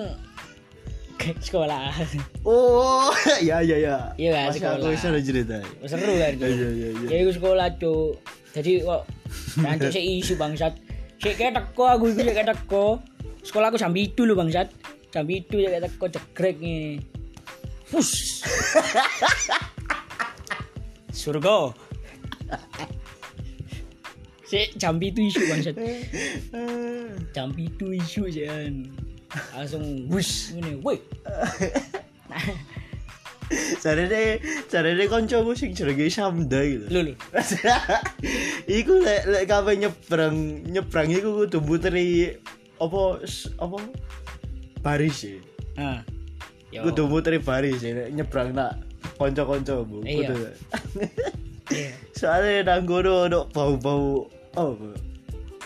sekolah. 1.38 1.94
Oh, 2.42 3.10
ya 3.48 3.62
ya 3.62 3.76
ya. 3.78 3.96
Iya 4.18 4.30
kan, 4.34 4.44
Masih 4.50 4.60
aku 4.62 4.74
sekolah. 4.82 4.92
bisa 4.92 5.06
ada 5.08 5.20
cerita. 5.22 5.56
Seru 5.86 6.12
kan. 6.18 6.32
Iya 6.38 6.48
iya 6.50 6.88
iya. 6.92 7.06
Ya 7.08 7.16
iku 7.22 7.32
sekolah 7.34 7.66
cuk. 7.78 8.12
Jadi 8.52 8.72
kok 8.84 9.02
nanti 9.60 9.86
sik 9.88 10.04
isu 10.20 10.34
bangsat. 10.36 10.74
Sik 11.22 11.34
kayak 11.38 11.54
teko 11.56 11.84
aku 11.88 12.04
iku 12.12 12.20
sik 12.20 12.34
kayak 12.34 12.50
teko. 12.52 12.86
Sekolah 13.42 13.72
aku 13.72 13.78
jam 13.80 13.94
itu 13.96 14.22
lho 14.26 14.34
bangsat. 14.34 14.68
Jam 15.12 15.24
itu 15.28 15.60
ya 15.60 15.68
kayak 15.72 15.88
teko 15.88 16.04
jegrek 16.10 16.56
nih. 16.60 17.00
Fus. 17.88 18.42
Surga. 21.12 21.72
Sik 24.44 24.76
jam 24.76 25.00
itu 25.00 25.20
isu 25.24 25.40
bangsat. 25.48 25.76
Jam 27.36 27.48
itu 27.56 27.96
isu 27.96 28.28
jangan. 28.28 28.84
Langsung 29.56 29.84
wus 30.12 30.52
ngene. 30.52 30.80
Woi. 30.84 31.00
Carane 33.84 34.40
carane 34.72 35.04
kancamu 35.12 35.52
sing 35.52 35.76
jenenge 35.76 36.08
Samda 36.08 36.60
gitu. 36.64 36.86
Lho 36.88 37.00
lho. 37.12 37.14
iku 38.80 38.96
lek 39.04 39.28
lek 39.28 39.44
kabeh 39.44 39.74
nyebrang 39.76 40.36
nyebrang 40.72 41.08
iku 41.12 41.44
kudu 41.44 41.58
muteri 41.60 42.32
apa 42.80 43.20
apa 43.60 43.76
baris 44.80 45.28
sih 45.28 45.38
Nah. 45.76 46.00
Yo. 46.72 46.88
kudu 46.88 47.04
muteri 47.12 47.36
baris 47.44 47.84
sih 47.84 47.92
lek 47.92 48.08
nyebrang 48.16 48.56
nak 48.56 48.80
kanca-kanca 49.20 49.84
bu 49.84 50.00
Iya. 50.00 50.32
kudu 50.32 50.34
Iya. 51.72 51.92
soalnya 52.18 52.72
nang 52.72 52.88
ono 52.88 53.48
bau-bau 53.52 54.28
oh 54.56 54.72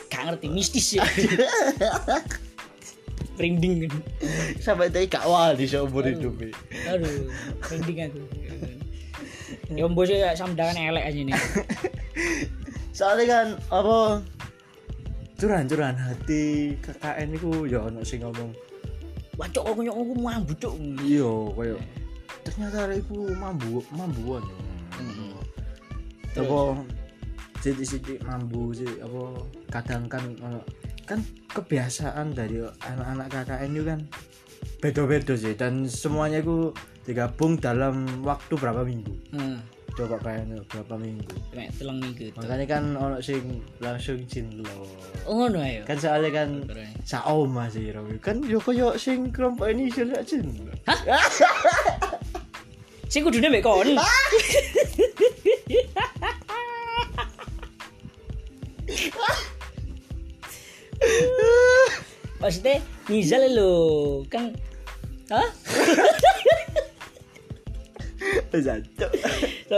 Gak 0.06 0.22
ngerti 0.22 0.46
mistis 0.50 0.96
ya. 0.96 1.02
Merinding. 3.36 3.92
sampai 4.58 4.88
tadi 4.88 5.06
gak 5.06 5.24
wali 5.24 5.64
seumur 5.64 6.02
hidup. 6.02 6.32
Aduh, 6.88 7.28
merinding 7.60 7.98
aku. 8.04 8.20
Ya 9.68 9.84
mbok 9.84 10.04
sih 10.04 10.18
samdangan 10.32 10.76
elek 10.76 11.04
aja 11.04 11.20
nih. 11.22 11.36
soalnya 12.90 13.24
kan 13.28 13.46
apa 13.68 14.24
curan-curan 15.36 15.92
hati 15.92 16.72
KKN 16.80 17.28
iku 17.36 17.68
ya 17.68 17.84
ono 17.84 18.00
sing 18.00 18.24
ngomong 18.24 18.56
Wah, 19.36 19.44
cok 19.44 19.68
kok 19.68 19.84
nyok 19.84 19.96
aku 20.00 20.14
mambu 20.16 20.52
cok. 20.56 20.74
iya 21.04 21.28
koyo 21.52 21.76
ternyata 22.40 22.88
iku 22.90 23.28
mambu 23.36 23.84
mambuan 23.92 24.40
Hmm. 24.96 25.36
apa 26.40 26.80
sidik-sidik 27.60 28.16
mambu 28.24 28.72
sih 28.72 28.88
apa 29.04 29.44
kadang 29.68 30.08
kan 30.08 30.24
ono- 30.40 30.64
kan 31.06 31.20
kebiasaan 31.48 32.34
dari 32.34 32.58
anak-anak 32.82 33.26
KKN 33.30 33.70
itu 33.72 33.84
kan 33.84 34.00
beda-beda 34.78 35.32
sih 35.32 35.54
dan 35.54 35.86
semuanya 35.86 36.40
itu 36.40 36.74
digabung 37.02 37.56
dalam 37.56 38.02
waktu 38.20 38.52
berapa 38.52 38.82
minggu 38.82 39.14
Heeh. 39.30 39.58
coba 39.94 40.18
kayaknya 40.20 40.58
berapa 40.66 40.94
minggu 40.96 41.30
Mek 41.54 41.70
teleng 41.72 41.98
minggu. 41.98 42.34
makanya 42.34 42.66
kan 42.68 42.84
ono 42.92 43.16
sing 43.18 43.40
langsung 43.78 44.20
cinlo 44.26 44.66
Oh 45.24 45.40
ngono 45.40 45.58
ayo. 45.58 45.80
kan 45.82 45.96
soalnya 45.96 46.30
kan 46.34 46.48
saoma 47.00 47.66
sih 47.66 47.88
Romi 47.88 48.18
kan 48.18 48.42
yo 48.42 48.58
koyo 48.58 48.92
sing 48.96 49.30
kelompok 49.30 49.70
ini 49.70 49.88
sih 49.88 50.04
lek 50.04 50.26
cinlo 50.26 50.74
Sing 53.06 53.22
kudune 53.22 53.46
mek 53.46 53.62
kon. 53.62 53.86
Maksudnya 62.46 62.78
Nizal 63.10 63.42
lo 63.50 63.74
kan 64.26 64.54
Hah? 65.26 65.48
Sorry, 68.56 68.72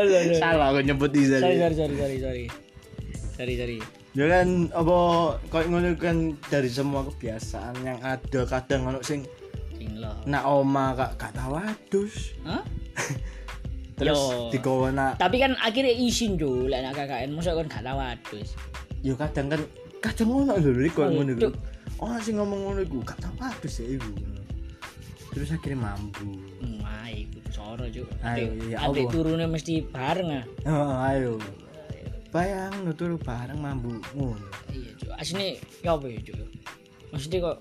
sorry, 0.06 0.36
salah 0.36 0.70
aku 0.70 0.84
nyebut 0.84 1.10
Izal 1.10 1.40
Sorry, 1.40 1.56
sorry, 1.58 1.74
sorry, 1.74 1.96
sorry, 1.96 2.18
sorry. 2.20 2.46
Sorry, 3.34 3.54
sorry. 3.56 3.78
ya 4.12 4.24
kan 4.26 4.48
apa 4.70 4.96
kok 5.46 5.64
ngono 5.66 5.94
kan 5.94 6.16
dari 6.46 6.66
semua 6.66 7.06
kebiasaan 7.06 7.74
yang 7.80 7.98
ada 8.00 8.40
kadang 8.44 8.84
ono 8.84 8.98
sing 9.00 9.22
Sing 9.72 9.94
lo. 9.96 10.10
nak 10.24 10.42
oma 10.44 10.90
kak 10.92 11.10
gak 11.16 11.32
tau 11.32 11.54
adus 11.54 12.34
Hah? 12.42 12.62
terus 13.98 14.18
Yo. 14.18 14.50
digawa 14.50 14.90
nak 14.90 15.12
Tapi 15.16 15.38
kan 15.38 15.54
akhirnya 15.56 15.94
izin 15.94 16.34
jo 16.34 16.66
lek 16.66 16.82
nak 16.82 16.94
KKN 16.94 17.30
mosok 17.30 17.52
kon 17.56 17.68
gak 17.68 17.82
tahu 17.82 17.98
adus. 17.98 18.48
yo 19.00 19.14
kadang 19.14 19.46
kan 19.48 19.60
kadang 19.98 20.28
ngono 20.28 20.52
lho 20.56 20.70
lho 20.72 20.90
kok 20.90 21.04
Oh, 21.04 21.10
ngono. 21.14 21.32
Oh 21.98 22.16
sing 22.18 22.36
ngomong 22.36 22.60
ngono 22.62 22.80
iku 22.80 22.98
gak 23.02 23.18
tau 23.18 23.34
adus 23.40 23.78
ya 23.78 23.94
iku 23.94 24.10
terus 25.28 25.50
akhirnya 25.50 25.78
mampu 25.84 26.26
Hmm, 26.58 26.82
ae 26.82 27.22
iku 27.22 27.38
soro 27.48 27.86
jo. 27.86 28.02
Ayo, 28.18 28.50
iya, 28.66 28.82
Adik 28.82 29.06
apa? 29.06 29.12
turunnya 29.12 29.46
mesti 29.46 29.84
bareng 29.84 30.30
ah. 30.32 30.44
oh, 30.66 30.94
ayo 31.04 31.32
bayang 32.28 32.74
nutur 32.82 33.14
bareng 33.16 33.56
mambu 33.56 33.94
ngono 34.12 34.42
Iya, 34.68 34.90
Cuk. 34.96 35.10
Asine 35.14 35.56
ya 35.80 35.94
apa 35.94 36.06
ya, 36.06 36.18
Cuk? 36.20 36.38
Maksudnya 37.08 37.38
kok 37.44 37.56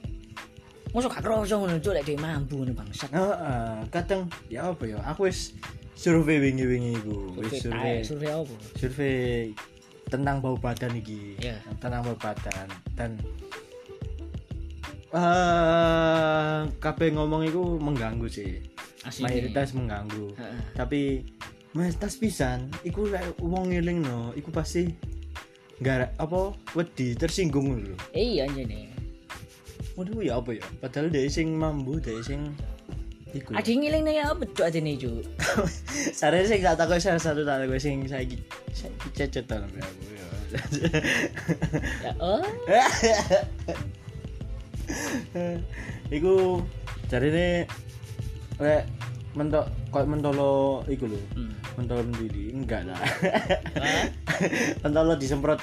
Mosok 0.88 1.12
gak 1.14 1.24
kroso 1.24 1.56
ngono, 1.58 1.78
Cuk, 1.78 1.94
lek 1.94 2.04
dhewe 2.04 2.18
mambu 2.18 2.56
ngono 2.58 2.74
bangsat. 2.74 3.10
Heeh, 3.12 3.76
kadang 3.88 4.22
ya 4.48 4.72
apa 4.72 4.84
ya 4.84 4.98
aku 5.06 5.28
wis 5.30 5.54
survei 5.94 6.38
wingi-wingi 6.40 6.94
iku 6.96 7.16
wis 7.38 7.62
Survei, 7.62 8.02
survei 8.02 8.30
apa? 8.30 8.54
survei 8.76 9.52
tentang 10.08 10.40
bau 10.40 10.56
badan 10.56 10.94
iki 10.94 11.36
Iya. 11.38 11.60
tentang 11.78 12.02
bau 12.02 12.16
badan 12.16 12.68
dan 12.96 13.20
eh 15.16 16.58
kabeh 16.78 17.10
ngomong 17.16 17.48
iku 17.48 17.80
mengganggu 17.80 18.28
sih 18.28 18.60
Asine. 19.08 19.24
mayoritas 19.30 19.72
mengganggu 19.72 20.36
Heeh. 20.36 20.60
tapi 20.76 21.02
mayoritas 21.72 22.20
pisan 22.20 22.68
iku 22.84 23.08
lek 23.08 23.40
wong 23.40 23.72
ngeling 23.72 24.04
no 24.04 24.36
iku 24.36 24.52
pasti 24.52 24.92
nggak 25.80 26.18
apa 26.18 26.52
wedi 26.74 27.14
tersinggung 27.14 27.78
lho 27.78 27.96
Iya 28.12 28.50
anjene. 28.50 28.92
waduh 29.96 30.20
ya 30.20 30.42
apa 30.42 30.58
ya 30.58 30.66
padahal 30.82 31.08
dia 31.08 31.30
sing 31.30 31.56
mambu 31.56 32.02
dia 32.02 32.18
sing 32.20 32.52
iku 33.32 33.54
Ade 33.56 33.78
ngelingne 33.78 34.12
ya 34.12 34.34
apa 34.34 34.44
Cuk 34.44 34.66
adene, 34.66 34.98
Cuk? 35.02 35.22
Sare 36.16 36.42
sing 36.48 36.60
tak 36.64 36.80
takut 36.80 36.98
salah 36.98 37.22
satu 37.22 37.44
tak 37.44 37.64
takut 37.64 37.78
sing 37.78 38.04
saiki 38.08 38.40
saiki 38.74 39.08
cecet 39.14 39.46
aku 39.46 39.68
ya. 39.78 39.88
Ya 42.08 42.12
oh. 42.24 42.42
iku 46.18 46.64
jarine 47.12 47.68
lek 48.58 48.84
mentok 49.38 49.70
koyo 49.94 50.06
mentolo 50.10 50.82
iku 50.90 51.06
lho. 51.06 51.20
Hmm. 51.38 51.54
Mentolo 51.78 52.02
sendiri 52.02 52.58
enggak 52.58 52.90
lah. 52.90 52.98
Mentolo 54.84 55.14
disemprot 55.14 55.62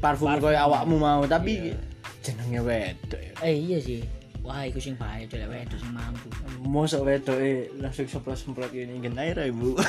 parfum 0.00 0.32
koyo 0.40 0.56
awakmu 0.56 0.96
mau 0.96 1.22
tapi 1.28 1.70
Iya. 1.70 1.76
jenenge 2.24 2.60
wedok 2.64 3.20
ya. 3.20 3.32
Eh 3.44 3.56
iya 3.56 3.78
sih. 3.80 4.00
Wah, 4.40 4.64
iku 4.64 4.80
sing 4.80 4.96
bahaya 4.96 5.28
Cuk 5.28 5.36
lek 5.36 5.52
wedok 5.52 5.76
sing 5.76 5.92
mambu. 5.92 6.28
Mosok 6.64 7.04
wedoke 7.04 7.68
langsung 7.76 8.08
semprot-semprot 8.08 8.72
ini 8.72 8.96
ingin 8.96 9.12
air 9.20 9.36
ya, 9.36 9.52
Bu. 9.52 9.76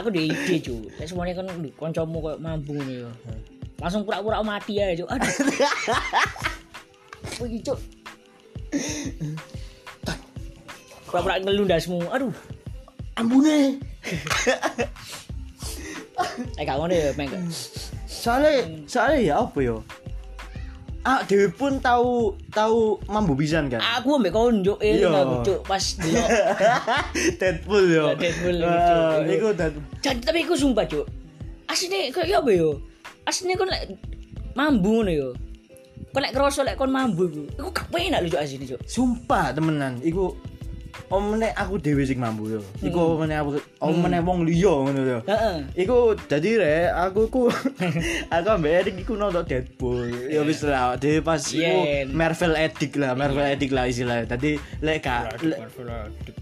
Aku 0.00 0.08
ada 0.08 0.20
ide. 0.22 0.56
Lek 0.96 1.04
semuanya 1.04 1.36
kan 1.36 1.44
kancamu 1.76 2.24
mambu 2.40 2.72
ngono 2.72 2.92
ya. 3.04 3.10
Langsung 3.80 4.04
pura-pura 4.04 4.44
mati 4.44 4.76
ya, 4.76 4.92
Cuk. 4.92 5.08
Aduh. 5.08 5.30
Wih, 7.40 7.60
Cuk. 7.64 7.78
Pura-pura 11.08 11.40
ngelundasmu. 11.40 12.12
Aduh. 12.12 12.32
Ambune. 13.16 13.80
Eh 16.60 16.64
gak 16.68 16.76
ngono 16.76 16.92
ya, 16.92 17.10
Mek. 17.16 17.32
Soalnya 18.04 18.68
soalnya 18.84 19.18
ya 19.24 19.34
apa 19.40 19.58
ya? 19.64 19.76
Ah, 21.00 21.24
Dewi 21.24 21.48
pun 21.48 21.80
tahu 21.80 22.36
tahu 22.52 23.00
mambu 23.08 23.32
pisan 23.32 23.72
kan. 23.72 23.80
Aku 23.96 24.20
ambek 24.20 24.36
kon 24.36 24.60
Cuk, 24.60 24.76
eh 24.84 25.00
Iya. 25.00 25.24
Cuk 25.40 25.64
pas 25.64 25.80
delok. 25.80 26.28
Deadpool 27.40 27.84
yo. 27.88 28.04
Ya, 28.12 28.14
Deadpool, 28.20 28.56
Ah. 28.60 29.24
Iku 29.24 29.56
Jadi 30.04 30.20
tapi 30.20 30.44
aku 30.44 30.52
sumpah, 30.52 30.84
Cuk. 30.84 31.08
Asline 31.64 32.12
kayak 32.12 32.44
apa 32.44 32.50
yo? 32.52 32.89
Asline 33.30 33.54
kon 33.54 33.70
lek 33.70 33.94
mambu 34.52 34.90
ngono 34.96 35.12
yo. 35.12 35.28
Kon 36.10 36.20
lek 36.20 36.34
kroso 36.34 36.60
lek 36.60 36.74
kon 36.74 36.90
mambu 36.90 37.22
iku. 37.24 37.42
Iku 37.54 37.70
gak 37.70 37.86
penak 37.88 38.18
lho 38.20 38.28
Cuk 38.28 38.42
asline, 38.42 38.66
Cuk. 38.66 38.80
sumpah 38.84 39.54
temenan 39.54 40.02
iku 40.02 40.34
om 41.06 41.22
meneh 41.28 41.50
aku 41.52 41.78
dhewe 41.78 42.02
sing 42.02 42.18
mambu 42.18 42.46
yo. 42.48 42.60
Iku 42.80 42.98
Hmm. 42.98 43.10
om 43.12 43.18
meneh 43.20 43.36
aku 43.36 43.50
om 43.80 43.94
meneh 43.96 44.20
wong 44.20 44.42
liya 44.42 44.74
ngono 44.76 45.00
yo. 45.00 45.18
Heeh. 45.24 45.56
Iku 45.76 45.96
dadi 46.20 46.50
re 46.54 46.76
aku 46.88 47.26
ku 47.26 47.42
aku 48.34 48.48
ambek 48.48 48.72
Erik 48.80 48.96
iku 49.00 49.14
nonton 49.14 49.42
Deadpool. 49.42 50.10
Ya 50.26 50.42
wis 50.42 50.62
lah 50.62 50.94
dhewe 50.96 51.18
pas 51.20 51.42
iku. 51.46 52.10
Marvel 52.10 52.54
Edik 52.56 52.94
lah, 52.94 53.14
Marvel 53.14 53.46
Edik 53.48 53.70
lah 53.70 53.86
istilahnya. 53.86 54.26
Tadi 54.26 54.54
lek 54.80 54.98
gak 55.00 55.38
lek- 55.40 55.62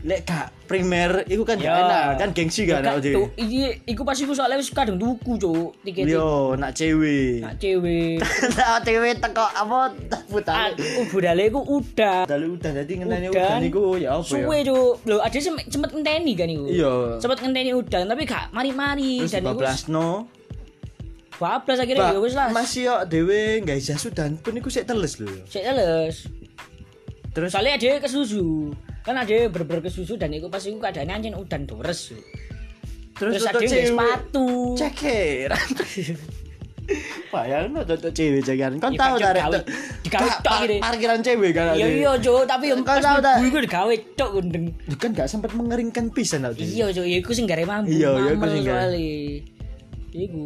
lek 0.02 0.20
gak 0.24 0.48
primer 0.68 1.24
iku 1.24 1.42
kan 1.42 1.56
Ya. 1.56 1.80
enak 1.80 2.20
kan 2.20 2.28
gengsi 2.30 2.68
kan 2.68 2.84
Gak 2.84 3.00
aku 3.00 3.00
tuh, 3.02 3.26
iki 3.34 3.58
iku 3.88 4.04
pas 4.04 4.14
iku 4.14 4.30
soalnya 4.30 4.60
wis 4.60 4.68
kadang 4.68 5.00
tuku, 5.00 5.34
Cuk. 5.34 5.72
Tiket 5.80 6.04
Yo, 6.04 6.52
nak 6.54 6.76
cewek. 6.76 7.40
nak 7.40 7.56
cewek. 7.56 8.20
Nak 8.58 8.84
cewek 8.84 9.16
teko 9.16 9.48
apa 9.48 9.96
putar. 10.28 10.76
oh, 10.76 11.04
budale 11.08 11.48
iku 11.48 11.64
udah. 11.64 12.28
Dalu 12.28 12.54
udah 12.54 12.70
jadi 12.84 12.92
ngenani 13.00 13.26
Udan. 13.32 13.60
iku 13.64 13.96
ya 13.96 14.14
apa 14.14 14.22
ya? 14.22 14.44
Suwe, 14.44 14.56
Cuk. 14.60 14.92
Lho, 15.02 15.16
ada 15.18 15.36
sempet 15.36 15.64
sempet 15.66 15.90
ngenteni 15.90 16.32
kan 16.36 16.46
iku. 16.46 16.66
Iya. 16.68 16.92
Sempet 17.16 17.38
ngenteni 17.40 17.72
udan 17.72 18.04
tapi 18.04 18.22
gak 18.22 18.52
mari-mari 18.52 19.24
dan 19.24 19.40
iku 19.42 19.64
12 19.64 19.88
no. 19.88 20.28
bablas 21.38 21.78
akhirnya 21.78 22.10
ya 22.12 22.18
wis 22.18 22.34
lah. 22.34 22.50
Masih 22.50 22.82
yo 22.84 22.96
dhewe 23.06 23.62
gawe 23.62 23.78
jas 23.78 24.02
udan 24.02 24.36
pun 24.36 24.52
iku 24.52 24.68
sik 24.68 24.84
teles 24.84 25.16
lho. 25.16 25.30
Sik 25.46 25.62
teles. 25.62 26.26
Terus 27.30 27.54
Soalnya 27.54 27.78
ada 27.78 28.02
kesusu. 28.02 28.74
Kan 29.00 29.14
ada 29.14 29.34
berber 29.46 29.78
kesusu 29.80 30.14
dan 30.14 30.30
iku 30.30 30.46
pas 30.46 30.60
iku 30.60 30.76
keadaannya 30.76 31.14
anjing 31.14 31.34
udan 31.34 31.64
deres. 31.64 32.10
Cuk. 32.10 32.22
terus 33.18 33.32
Terus 33.34 33.44
ada 33.44 33.58
yang 33.58 33.66
cewek 33.68 33.88
sepatu. 33.90 34.46
ceker. 34.74 35.50
Bayang 37.28 37.68
no 37.68 37.84
untuk 37.84 38.08
cewek 38.08 38.40
cekeran. 38.40 38.80
Kan 38.80 38.90
Ya, 38.90 38.98
tahu 38.98 39.14
kan 39.14 39.20
tarik 39.20 39.42
digawe- 39.44 39.64
digawe 40.00 40.28
tok 40.40 40.52
gini. 40.62 40.76
Parkiran 40.80 41.20
cewek 41.20 41.50
kan. 41.52 41.64
Iya 41.74 41.86
iya, 41.90 42.10
Cuk, 42.16 42.48
tapi 42.48 42.64
yang 42.68 42.80
Kau 42.80 42.96
tahu 42.96 43.18
tak? 43.20 43.36
iku 43.42 43.58
digawe 43.60 43.94
tok 44.14 44.30
gendeng. 44.34 44.64
Kan 44.96 45.10
gak 45.12 45.28
sempat 45.28 45.52
mengeringkan 45.52 46.08
pisan 46.08 46.48
tau. 46.48 46.56
Iya, 46.56 46.88
Cuk, 46.88 47.04
ya 47.04 47.16
iku 47.18 47.30
sing 47.30 47.44
gare 47.44 47.68
mambu. 47.68 47.90
Iya, 47.90 48.10
iya, 48.14 48.30
iku 48.32 48.46
sing 48.46 48.62
gare. 48.62 48.88
soalnya. 48.88 49.12
iku 50.10 50.42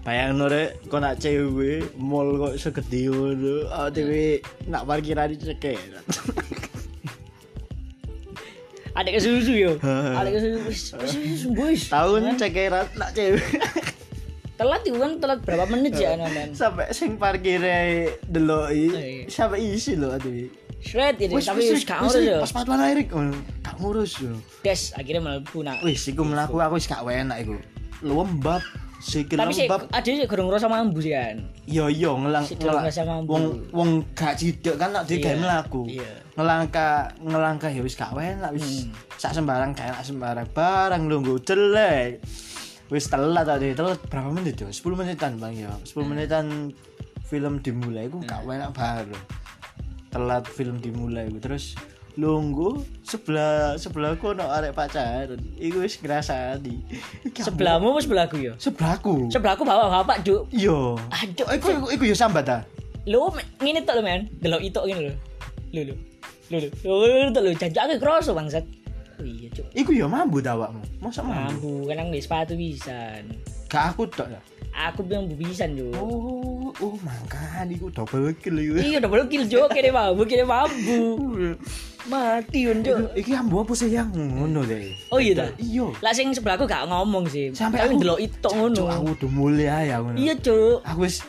Bayang 0.00 0.40
rek 0.42 0.80
kok 0.88 0.96
nak 0.98 1.16
cewek 1.16 1.92
mall 1.94 2.28
kok 2.38 2.54
segede 2.56 3.00
ngono. 3.06 3.68
Ah 3.70 3.88
dhewe 3.88 4.40
nak 4.66 4.84
parkiran 4.84 5.28
cekek. 8.90 8.98
adik 8.98 9.12
kesusu 9.18 9.52
yo 9.54 9.72
wis 10.66 10.94
wis 10.98 11.14
wis 11.16 11.42
wis 11.46 11.82
Tahun 11.90 12.34
cekeran 12.34 12.86
nak 12.98 13.10
cewek. 13.14 13.42
telat 14.60 14.82
itu 14.84 14.98
kan 15.00 15.12
telat 15.16 15.40
berapa 15.40 15.64
menit 15.72 15.96
ya 15.96 16.12
nonton 16.20 16.52
sampai 16.52 16.92
sing 16.92 17.16
parkire 17.16 18.20
deloki 18.28 18.92
iya. 18.92 19.24
sampai 19.24 19.72
isi 19.72 19.96
lho 19.96 20.12
aduh. 20.12 20.52
shred 20.84 21.16
ini 21.16 21.32
Wis 21.32 21.48
tapi 21.48 21.64
wis 21.72 21.84
gak 21.88 22.04
ngurus 22.04 22.20
yo 22.20 22.38
Pas 22.44 22.52
patuan 22.52 22.80
air 22.84 23.00
ngono. 23.08 23.36
Gak 23.64 23.76
ngurus 23.80 24.12
yo. 24.20 24.36
des 24.60 24.92
akhirnya 24.96 25.20
mlebu 25.24 25.58
nak 25.64 25.80
Wis 25.80 26.04
iku 26.08 26.24
mlaku 26.28 26.60
aku 26.60 26.76
wis 26.76 26.88
gak 26.88 27.04
enak 27.04 27.40
iku. 27.40 27.56
Lembab 28.04 28.60
sikil 29.00 29.34
tapi 29.34 29.50
sih 29.50 29.64
ada 29.64 30.04
sih 30.04 30.28
kurang 30.28 30.46
ngerasa 30.46 30.68
mambu 30.68 31.00
sih 31.00 31.10
kan 31.10 31.40
Iya 31.64 31.88
iya 31.88 32.10
ngelang 32.10 32.44
rasa 32.78 33.02
mampu. 33.02 33.30
Wong 33.30 33.44
wong 33.70 33.88
gak 34.12 34.36
cidek 34.36 34.76
kan 34.76 34.92
nak 34.92 35.06
dhewe 35.06 35.22
Iya, 35.22 35.34
mlaku. 35.34 35.82
iya. 35.88 36.10
Ngelangkah 36.34 36.92
ngelangkah 37.16 37.70
ya 37.70 37.80
wis 37.80 37.94
gak 37.94 38.12
enak 38.12 38.52
wis 38.52 38.84
Hmm. 38.84 38.92
sak 39.16 39.32
sembarang 39.32 39.72
gak 39.72 39.88
enak 39.88 40.02
sembarang 40.02 40.46
barang 40.46 41.02
lungguh 41.06 41.40
jelek. 41.40 42.20
Wis 42.86 43.06
telat 43.06 43.46
tadi 43.46 43.72
telat 43.72 44.02
berapa 44.02 44.28
menit 44.28 44.54
yo? 44.56 44.66
10 44.66 44.82
menitan 44.94 45.38
Bang 45.38 45.54
ya. 45.54 45.70
10 45.80 46.04
menitan 46.04 46.74
film 47.22 47.58
dimulai 47.58 48.04
iku 48.04 48.18
gak 48.20 48.42
Hmm. 48.42 48.52
enak 48.52 48.70
baru. 48.70 49.16
Telat 50.08 50.44
film 50.44 50.76
dimulai 50.76 51.24
iku 51.24 51.38
terus 51.40 51.78
lungguh 52.20 52.76
sebelah 53.00 53.74
sebelahku 53.74 54.30
ono 54.30 54.44
arek 54.46 54.70
pacaran. 54.70 55.40
Iku 55.56 55.80
wis 55.80 55.96
ngrasani. 55.96 56.76
Aku- 57.24 57.40
sebelahmu 57.40 57.90
apa 57.90 58.00
sebelahku 58.00 58.36
yo 58.36 58.52
sebelahku. 58.56 59.32
sebelahku 59.32 59.64
bapak 59.64 59.88
bapak 59.90 60.16
juk 60.20 60.44
Iya. 60.52 61.00
Aduh, 61.00 61.46
iku 61.50 61.68
iku, 61.72 61.86
iku 61.90 62.04
ya 62.04 62.14
sambat 62.14 62.44
ta. 62.44 62.58
lu 63.08 63.32
ngene 63.58 63.80
tok 63.80 63.96
lho 63.96 64.02
men 64.04 64.28
delok 64.38 64.60
itok 64.60 64.84
ngene 64.84 65.16
lho 65.72 65.80
lho 65.80 65.94
lho 66.52 66.58
lho 66.60 66.68
lho 66.84 66.94
lho 67.24 67.28
tok 67.32 67.42
lho 67.42 67.52
jancake 67.56 67.96
kroso 67.96 68.36
bangsat 68.36 68.60
oh 69.16 69.24
iya 69.24 69.48
cuk 69.50 69.64
Iku 69.72 69.90
ya 69.90 70.04
mambu 70.04 70.36
ta 70.38 70.52
awakmu. 70.52 70.84
Masa 71.00 71.24
mambu? 71.24 71.32
mampu 71.32 71.72
kan 71.88 71.96
nang 71.96 72.12
sepatu 72.12 72.52
pisan 72.52 73.24
Gak 73.66 73.96
aku 73.96 74.04
tok 74.04 74.28
ya. 74.28 74.40
Aku 74.70 75.00
bilang 75.02 75.26
bu 75.26 75.34
pisan 75.36 75.74
cuk 75.74 75.90
Oh, 75.96 76.70
oh 76.70 76.94
mangkan 77.02 77.66
iku 77.68 77.90
double 77.90 78.30
kill 78.38 78.56
iku. 78.56 78.74
iya 78.78 78.98
double 78.98 79.26
kill 79.26 79.44
cuk 79.44 79.68
kene 79.70 79.90
kene 80.24 80.44
mampu 80.44 80.98
mati 82.10 82.64
kan 82.64 82.78
cuk 82.80 83.12
Iki 83.12 83.32
ambu 83.36 83.60
apa 83.60 83.72
sih 83.74 83.90
yang 83.90 84.08
ngono 84.10 84.64
deh. 84.64 84.94
oh 85.10 85.18
iya 85.20 85.34
ta 85.36 85.46
Iya. 85.58 85.86
lah 86.00 86.12
sing 86.14 86.32
sebelahku 86.32 86.64
gak 86.64 86.88
ngomong 86.88 87.28
sih 87.28 87.52
Sampai 87.52 87.84
aku 87.84 88.00
delok 88.00 88.18
itok 88.18 88.50
Cuk, 88.50 88.56
ngono 88.56 88.82
aku 88.88 89.04
udah 89.18 89.30
mulia 89.30 89.76
ya 89.84 89.96
ngono. 90.00 90.16
iya 90.16 90.32
cuk 90.34 90.80
Aku 90.86 91.04
wis 91.04 91.20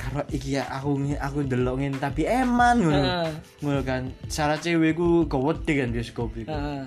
karo 0.00 0.24
iki 0.32 0.56
ya 0.56 0.64
aku 0.72 0.96
aku 1.20 1.44
ndelok 1.44 1.74
ngene 1.76 2.00
tapi 2.00 2.24
eman 2.24 2.80
ngono. 2.80 3.28
Ngono 3.60 3.80
kan. 3.84 4.08
Salah 4.24 4.56
cewekku 4.56 5.28
gawedi 5.28 5.84
kan 5.84 5.92
bioskop 5.92 6.32
iku. 6.32 6.48
Heeh. 6.48 6.82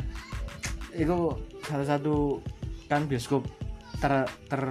Iku 0.97 1.37
salah 1.61 1.85
satu 1.85 2.41
kan 2.89 3.05
bioskop 3.05 3.45
ter 4.01 4.25
ter? 4.49 4.61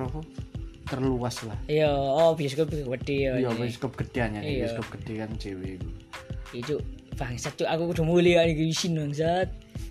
Terluas 0.92 1.36
lah. 1.42 1.56
iya 1.66 1.88
oh 1.88 2.36
bioskop 2.36 2.68
gede 2.68 2.84
ya 3.18 3.32
Iya, 3.34 3.48
bioskop 3.50 3.96
gedean 3.96 4.36
ya, 4.36 4.40
Iya. 4.40 4.58
bioskop 4.62 4.86
gede 4.92 5.12
kan 5.16 5.30
cewek 5.34 5.70
iku. 5.74 5.88
Iya 6.52 6.62
cuk 6.68 6.80
bangsat 7.12 7.52
cuk 7.54 7.64
aku 7.66 7.82
kudu 7.88 8.02
mulia 8.04 8.44
iki 8.44 8.68
isin 8.68 8.92
bangsat 8.94 9.48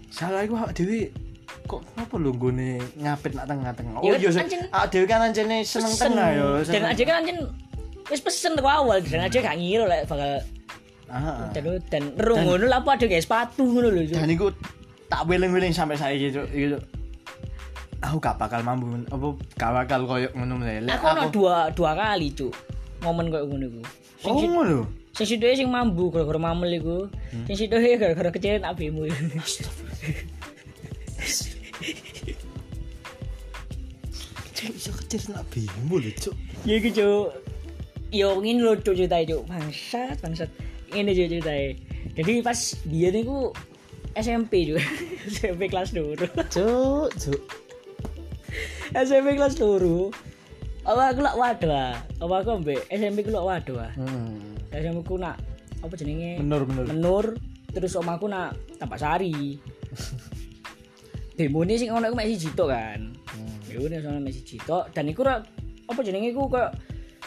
Salah 0.08 0.44
iku 0.44 0.54
awak 0.56 0.72
dhewe 0.72 1.10
kok 1.64 1.82
apa 1.96 2.16
lho 2.16 2.32
nggone 2.32 2.70
ngapit 2.96 3.32
nak 3.34 3.46
tengah-tengah. 3.46 3.94
Ya 3.96 4.00
Oh 4.00 4.12
kan, 4.12 4.20
iya, 4.20 4.30
anjen- 4.36 4.70
awak 4.70 4.88
dhewe 4.88 5.06
kan 5.06 5.20
anjene 5.24 5.58
seneng 5.64 5.94
tengah 5.94 6.28
ya. 6.30 6.48
dan 6.64 6.84
aja 6.86 7.04
kan 7.04 7.16
anjen 7.20 7.38
wis 8.06 8.20
pesen 8.20 8.54
teko 8.54 8.68
awal 8.68 9.00
dan 9.00 9.24
aja 9.24 9.38
gak 9.40 9.56
ngira 9.56 9.86
lek 9.88 10.06
bakal 10.06 10.38
Ah, 11.08 11.52
dan 11.52 11.64
dan 11.86 12.04
rung 12.16 12.40
ngono 12.42 12.66
lah 12.66 12.80
apa 12.80 12.96
ada 12.96 13.04
kayak 13.04 13.20
sepatu 13.22 13.64
ngono 13.66 13.90
lho. 13.90 14.08
Dan 14.08 14.30
iku 14.30 14.48
tak 15.08 15.28
weling-weling 15.28 15.72
sampai 15.72 15.96
saiki 15.96 16.32
cuk. 16.32 16.48
Iku 16.50 16.68
Cuk. 16.72 16.84
Aku 18.02 18.18
gak 18.18 18.36
bakal 18.36 18.62
mampu 18.62 18.86
apa 19.08 19.28
gak 19.56 19.72
bakal 19.78 20.00
koyo 20.06 20.28
ngono 20.34 20.58
meneh. 20.58 20.90
Aku 20.90 21.06
ono 21.08 21.24
dua 21.30 21.70
dua 21.70 21.92
kali 21.94 22.34
cuk 22.34 22.50
momen 23.00 23.30
koyo 23.30 23.46
ngono 23.46 23.66
iku 23.68 23.82
Oh 24.22 24.38
ngono. 24.38 24.80
sing 25.12 25.28
sidoke 25.28 25.54
sing 25.54 25.68
mambu 25.68 26.08
gara-gara 26.08 26.40
mamel 26.40 26.72
iku 26.74 26.98
Hmm. 27.30 27.46
sing 27.46 27.56
sidoke 27.58 27.90
gara-gara 28.02 28.30
kecilin 28.30 28.64
abemu 28.64 29.06
Cuk 34.52 34.72
iso 34.72 34.92
kecil 34.96 35.22
nak 35.32 35.46
bimbo 35.50 35.98
lho 35.98 36.12
cuk. 36.14 36.36
ya 36.64 36.78
iku 36.78 36.90
cuk 36.92 37.28
yo 38.12 38.38
ngene 38.38 38.62
lho 38.62 38.74
cuk 38.78 38.94
ceritae 38.94 39.26
cuk 39.26 39.42
bangsat 39.46 40.16
bangsat 40.22 40.50
ngene 40.90 41.12
cuk 41.12 41.28
ceritae 41.30 41.68
jadi 42.14 42.32
pas 42.42 42.60
dia 42.84 43.10
niku 43.10 43.50
SMP 44.14 44.70
cuk 44.70 44.82
SMP 45.34 45.62
kelas 45.66 45.94
2 45.94 46.14
Cuk, 46.50 47.10
cuk. 47.16 47.42
SMP 48.91 49.39
kelas 49.39 49.56
loro. 49.63 50.12
Apa 50.84 51.13
aku 51.13 51.19
lak 51.23 51.36
waduh 51.39 51.71
ah. 51.71 51.93
Apa 52.19 52.34
aku 52.43 52.49
ambek 52.60 52.84
SMP 52.91 53.23
ku 53.23 53.32
lak 53.32 53.45
waduh 53.45 53.77
ah. 53.80 53.91
Hmm. 53.95 54.58
SMP 54.73 54.99
ku 55.08 55.15
nak 55.15 55.39
apa 55.80 55.93
jenenge? 55.95 56.41
Bener 56.43 56.62
bener. 56.67 56.84
Menur 56.91 57.25
terus 57.71 57.95
omaku 57.95 58.27
nak 58.27 58.58
Tampak 58.75 58.99
Sari. 58.99 59.56
Demo 61.39 61.63
ini 61.63 61.80
sing 61.80 61.89
ono 61.89 62.12
iku 62.12 62.17
mek 62.19 62.27
siji 62.27 62.49
tok 62.51 62.69
kan. 62.75 63.15
Hmm. 63.32 63.56
Demo 63.63 63.88
ini 63.88 63.97
mek 64.19 64.34
siji 64.36 64.60
tok 64.67 64.91
dan 64.91 65.08
iku 65.08 65.23
ra 65.23 65.39
apa 65.88 65.99
jenenge 66.04 66.36
iku 66.36 66.51
koyo 66.51 66.67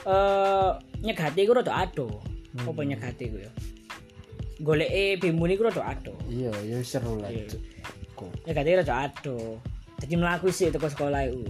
eh 0.04 0.70
nyegati 1.00 1.40
iku 1.48 1.56
rada 1.56 1.72
ado. 1.72 2.20
Apa 2.60 2.80
nyegati 2.84 3.32
iku 3.32 3.38
ya? 3.40 3.50
Goleke 4.60 5.16
bemo 5.16 5.48
niku 5.48 5.64
rada 5.64 5.80
ado. 5.80 6.12
Iya, 6.28 6.52
ya 6.68 6.78
seru 6.84 7.16
lah 7.18 7.32
Iya. 7.32 7.48
Kok. 8.14 8.46
ya 8.46 8.52
katanya 8.54 8.76
rada 8.84 8.94
ado 9.10 9.58
jadi 10.04 10.20
melaku 10.20 10.52
sih 10.52 10.68
teko 10.68 10.92
sekolah 10.92 11.32
itu 11.32 11.48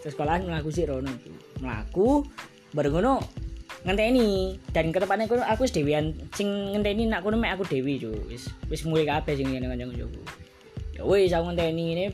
terus 0.00 0.16
sekolahan 0.16 0.48
melaku 0.48 0.72
sih 0.72 0.88
rono 0.88 1.12
itu 1.12 1.28
melaku 1.60 2.24
baru 2.72 2.88
ngono 2.96 3.20
ngenteni. 3.84 4.56
Dan 4.72 4.92
ketepane 4.92 5.28
kono 5.28 5.44
aku 5.44 5.68
wis 5.68 5.72
dhewean. 5.76 6.16
Sing 6.32 6.48
ngenteni 6.72 7.04
nak 7.08 7.20
kono 7.24 7.36
mek 7.36 7.60
aku 7.60 7.68
dhewe 7.68 8.00
cu 8.00 8.12
wis 8.32 8.48
wis 8.72 8.84
mulai 8.88 9.04
kabeh 9.04 9.36
sing 9.36 9.52
ngene 9.52 9.68
kancaku 9.68 10.20
ya 10.96 11.02
wis 11.04 11.32
aku 11.32 11.52
ngenteni 11.52 11.84
ini 11.96 12.06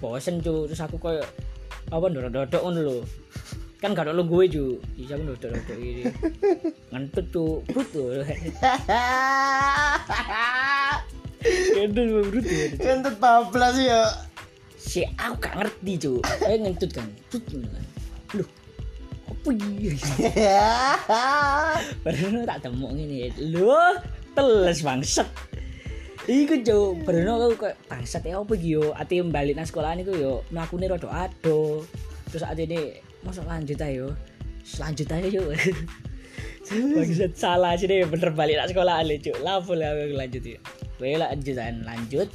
bosen 0.00 0.44
cu 0.44 0.68
terus 0.68 0.84
aku 0.84 0.96
koyo 1.00 1.24
apa 1.88 2.04
ndodok-ndodok 2.08 2.60
ngono 2.60 2.80
lho. 2.84 2.98
Kan 3.80 3.96
gak 3.96 4.12
ada 4.12 4.20
gue 4.20 4.44
cu 4.52 4.76
bisa 4.92 5.16
aku 5.16 5.24
ndodok-ndodok 5.24 5.78
ini 5.80 6.04
ngentut 6.92 7.26
cu 7.32 7.64
brut 7.72 7.88
tuh 7.88 8.12
ngentut 11.80 12.04
brut 12.28 12.44
tuh 12.44 12.68
Kentut 12.76 13.16
bablas 13.16 13.80
ya. 13.80 14.04
Si 14.80 15.04
aku 15.20 15.36
gak 15.36 15.54
ngerti 15.60 15.92
cu 16.00 16.12
saya 16.24 16.56
ngentut 16.56 16.90
kan 16.96 17.08
Tut, 17.28 17.44
Loh, 18.32 18.48
apa 19.28 19.48
iya 19.52 19.92
baru 22.08 22.48
tak 22.48 22.64
temu 22.64 22.88
gini 22.96 23.28
loh 23.52 24.00
teles 24.32 24.80
bangsat. 24.80 25.28
Iku 26.30 26.62
cu, 26.62 26.78
baru 27.02 27.50
aku 27.50 27.66
kayak 27.66 27.76
bangsat 27.90 28.22
ya 28.22 28.38
apa 28.38 28.54
gitu 28.54 28.94
Ati 28.94 29.18
balik 29.26 29.58
nang 29.58 29.66
sekolah 29.66 29.98
ini 29.98 30.06
yo 30.06 30.46
melakukan 30.54 30.96
rada 30.96 31.08
ado. 31.26 31.82
Terus 32.30 32.46
ati 32.46 32.70
ini 32.70 33.02
masuk 33.26 33.42
lanjut 33.44 33.80
ayo 33.82 34.14
Lanjut 34.78 35.10
aja 35.10 35.26
yuk 35.26 35.50
Bangsat 36.94 37.34
salah 37.34 37.74
sih 37.74 37.90
deh 37.90 38.06
bener 38.06 38.30
balik 38.30 38.62
nang 38.62 38.70
sekolah 38.70 39.02
ini 39.02 39.18
cu 39.18 39.34
Lapo 39.42 39.74
lah 39.74 39.90
aku 39.90 40.14
lanjut 40.14 40.44
ya 40.46 40.60
Gue 41.00 41.16
lanjutan. 41.18 41.82
Lanjut 41.82 42.30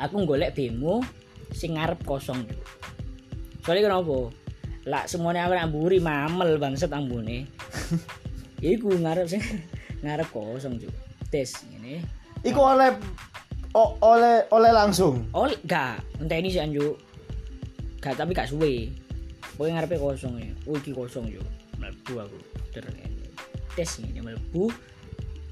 Aku 0.00 0.24
golek 0.24 0.56
bemo 0.56 1.04
sing 1.52 1.76
ngarep 1.76 2.00
kosong 2.06 2.44
Soalnya 3.62 3.92
kenapa? 3.92 4.32
Lah 4.88 5.04
semuanya 5.06 5.46
aku 5.46 5.54
nak 5.54 5.68
mburi 5.70 5.98
mamel 6.02 6.58
bangsat 6.58 6.90
ambune 6.90 7.46
Iku 8.62 8.96
ngarep 8.98 9.26
sing 9.28 9.42
ngarep 10.04 10.28
kosong 10.32 10.80
cu 10.80 10.88
Tes 11.28 11.64
ini 11.70 12.02
Iku 12.42 12.58
oleh 12.58 12.90
o- 13.72 13.96
oleh 14.04 14.44
oleh 14.50 14.72
langsung. 14.74 15.30
Oh, 15.32 15.48
gak. 15.64 16.02
Entah 16.18 16.36
ini 16.38 16.50
sih 16.50 16.58
Anju. 16.58 16.98
Gak, 18.02 18.18
tapi 18.18 18.34
gak 18.34 18.50
suwe. 18.50 18.90
Pokoknya 19.54 19.78
ngarepe 19.78 19.96
kosong 20.00 20.42
ya. 20.42 20.50
Oh, 20.66 20.76
iki 20.76 20.90
kosong 20.90 21.30
yo. 21.30 21.42
Mlebu 21.78 22.18
aku. 22.18 22.38
Ter 22.74 22.84
tes 23.72 23.90
ini 24.04 24.20
mlebu. 24.20 24.68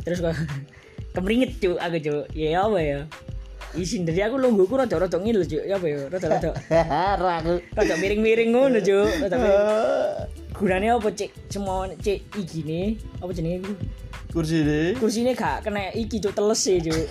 Terus 0.05 0.21
kok 0.21 0.37
kemringet 1.17 1.57
cuk 1.63 1.79
aku 1.81 1.97
cuk. 2.01 2.25
Ya 2.37 2.65
apa 2.65 2.79
ya? 2.81 3.01
Isin 3.75 4.03
dari 4.03 4.19
aku 4.21 4.35
lungguhku 4.35 4.75
rada-rada 4.75 5.15
ngil 5.19 5.47
cuk. 5.47 5.63
Ya 5.63 5.79
apa 5.79 5.87
ya? 5.87 5.99
Rada-rada 6.11 6.51
Ragu. 7.23 7.55
rada 7.71 7.95
miring-miring 7.97 8.51
ngono 8.51 8.79
cuk. 8.79 9.09
Rada. 9.23 9.37
Gunane 10.61 10.93
apa 10.93 11.09
cek 11.09 11.31
semua 11.49 11.89
cek 11.95 12.19
iki 12.37 12.61
nih. 12.67 12.99
Apa 13.23 13.31
jenenge 13.31 13.63
iku? 13.65 13.73
Kursi 14.31 14.63
deh. 14.63 14.93
Kursine 14.95 15.33
gak 15.35 15.65
kena 15.65 15.91
iki 15.91 16.19
cuk 16.19 16.35
teles 16.35 16.63
e 16.67 16.79
cuk. 16.79 17.07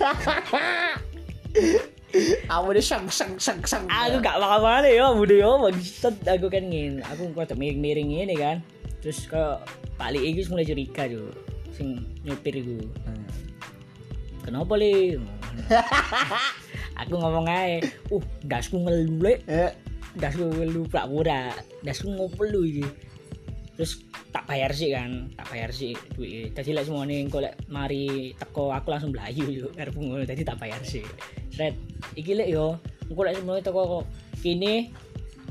Aku 2.50 2.74
udah 2.74 2.82
sang 2.82 3.06
sang 3.06 3.38
sang 3.38 3.62
sang. 3.62 3.86
aku 3.86 4.18
gak 4.18 4.34
apa-apa 4.34 4.82
nih 4.82 4.98
ya 4.98 5.14
bude 5.14 5.38
yo 5.38 5.62
maksud 5.62 6.18
aku 6.26 6.50
kan 6.50 6.66
ngin 6.66 6.98
aku 7.06 7.30
kok 7.30 7.54
miring-miring 7.54 8.10
ini 8.10 8.34
kan 8.34 8.58
terus 8.98 9.30
ke 9.30 9.38
balik 9.94 10.18
iki 10.18 10.42
mulai 10.50 10.66
curiga 10.66 11.06
yo 11.06 11.30
sing 11.70 12.02
nyupir 12.26 12.58
iku 12.58 12.82
Hmm. 13.06 13.22
kenapa 14.42 14.74
li 14.74 15.22
aku 17.00 17.14
ngomong 17.16 17.46
aja 17.48 17.84
uh 18.12 18.24
dasku 18.44 18.76
ngelu 18.80 19.16
le 19.20 19.34
Eh, 19.48 19.70
dasku 20.16 20.44
ngelu 20.48 20.84
pura 20.90 21.54
dasku 21.80 22.08
ngopelu 22.10 22.60
iki. 22.66 22.86
Terus 23.80 24.04
tak 24.30 24.46
bayar 24.46 24.70
sih 24.70 24.94
kan 24.94 25.26
tak 25.34 25.46
bayar 25.50 25.70
sih 25.74 25.96
duit 26.14 26.54
tadi 26.54 26.70
lek 26.70 26.86
semuanya 26.86 27.18
engko 27.18 27.42
lek 27.42 27.58
mari 27.66 28.30
teko 28.38 28.70
aku 28.70 28.94
langsung 28.94 29.10
belayu 29.10 29.42
yo 29.50 29.66
karep 29.76 29.94
ngono 29.96 30.22
tadi 30.22 30.46
tak 30.46 30.60
bayar 30.60 30.78
sih 30.86 31.02
sret 31.50 31.74
iki 32.14 32.38
lek 32.38 32.46
yo 32.52 32.78
engko 33.10 33.26
lek 33.26 33.34
semuanya 33.40 33.62
teko 33.66 34.06
kini 34.38 34.94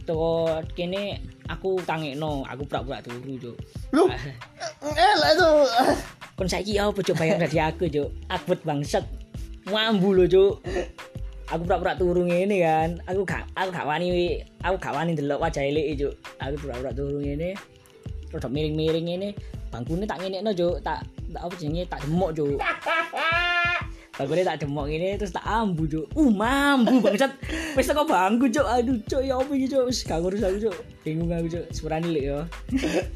teko 0.08 0.48
kini 0.78 1.19
aku 1.52 1.82
tangekno 1.84 2.45
aku 2.48 2.63
pura-pura 2.69 3.04
turu 3.04 3.36
yo 3.36 3.52
Lu 3.91 4.08
eh 4.08 5.13
lah 5.19 5.30
itu. 5.34 5.50
kon 6.39 6.48
saiki 6.48 6.80
ya 6.80 6.88
apa 6.88 7.04
coba 7.04 7.19
bayar 7.19 7.36
dari 7.36 7.60
aku 7.60 7.84
yo 7.91 8.15
akbet 8.32 8.63
bangsat 8.63 9.04
mambu 9.70 10.18
lo 10.18 10.26
cuk. 10.26 10.66
Aku 11.50 11.66
pura-pura 11.66 11.98
turu 11.98 12.30
ngene 12.30 12.62
kan. 12.62 12.90
Aku 13.10 13.26
gak 13.26 13.50
aku 13.58 13.70
gak 13.74 13.86
wani 13.90 14.38
aku 14.62 14.76
gak 14.78 14.94
wani 14.94 15.18
ndelok 15.18 15.42
wajah 15.42 15.66
elek 15.66 15.98
cuk. 15.98 16.14
Aku 16.38 16.56
pura-pura 16.62 16.94
turu 16.94 17.22
ngene 17.22 17.58
terus 18.30 18.46
miring-miring 18.46 19.06
ngene 19.10 19.30
bangkune 19.74 20.06
tak 20.06 20.22
ngenekno 20.22 20.54
cuk. 20.54 20.78
Tak 20.86 21.06
tak 21.34 21.42
apa 21.42 21.54
jenenge 21.58 21.90
tak 21.90 22.02
demok 22.06 22.38
cuk. 22.38 22.58
Bangkune 24.20 24.44
tak 24.44 24.60
demok 24.60 24.86
ngene 24.92 25.16
terus 25.16 25.32
tak 25.32 25.48
ambu 25.48 25.88
cuk. 25.88 26.06
Uh 26.14 26.30
mambu 26.30 27.00
bangsat. 27.00 27.32
Wis 27.74 27.88
teko 27.88 28.04
bangku 28.04 28.52
cuk. 28.52 28.68
Aduh 28.68 29.00
cuk 29.08 29.24
ya 29.24 29.40
apa 29.40 29.52
iki 29.56 29.72
cuk? 29.72 29.88
Wis 29.88 30.04
gak 30.04 30.20
ngurus 30.20 30.44
aku 30.44 30.70
cuk. 30.70 30.76
Bingung 31.08 31.32
aku 31.32 31.48
cuk. 31.48 31.66
Sepurane 31.72 32.12
lek 32.12 32.26
yo. 32.28 32.40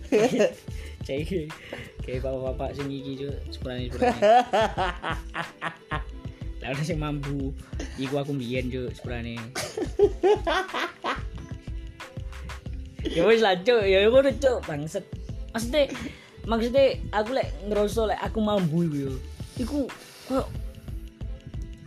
Cek. 1.04 1.52
Kayak 2.08 2.24
bapak-bapak 2.24 2.80
sing 2.80 2.88
iki 2.88 3.20
cuk. 3.20 3.36
Sepurane 3.52 3.92
sepurane 3.92 4.16
ono 6.67 6.84
sing 6.84 6.99
mambu. 6.99 7.52
Iku 7.99 8.15
aku 8.19 8.32
mbiyen 8.36 8.71
cuk 8.71 8.95
sepurane 8.95 9.36
ya 13.04 13.21
wis 13.28 13.43
lah 13.43 13.60
cuk. 13.60 13.84
Ya 13.84 14.08
ngono 14.08 14.32
cuk 14.39 14.58
bangset 14.63 15.06
maksudnya 15.54 15.91
maksudnya 16.47 16.97
aku 17.13 17.30
lek 17.36 17.47
ngerasa 17.69 18.02
lek 18.10 18.19
aku 18.23 18.39
mambu 18.41 18.78
iku 18.88 18.97
yo 18.97 19.13
iku 19.60 19.80
koyo 20.26 20.43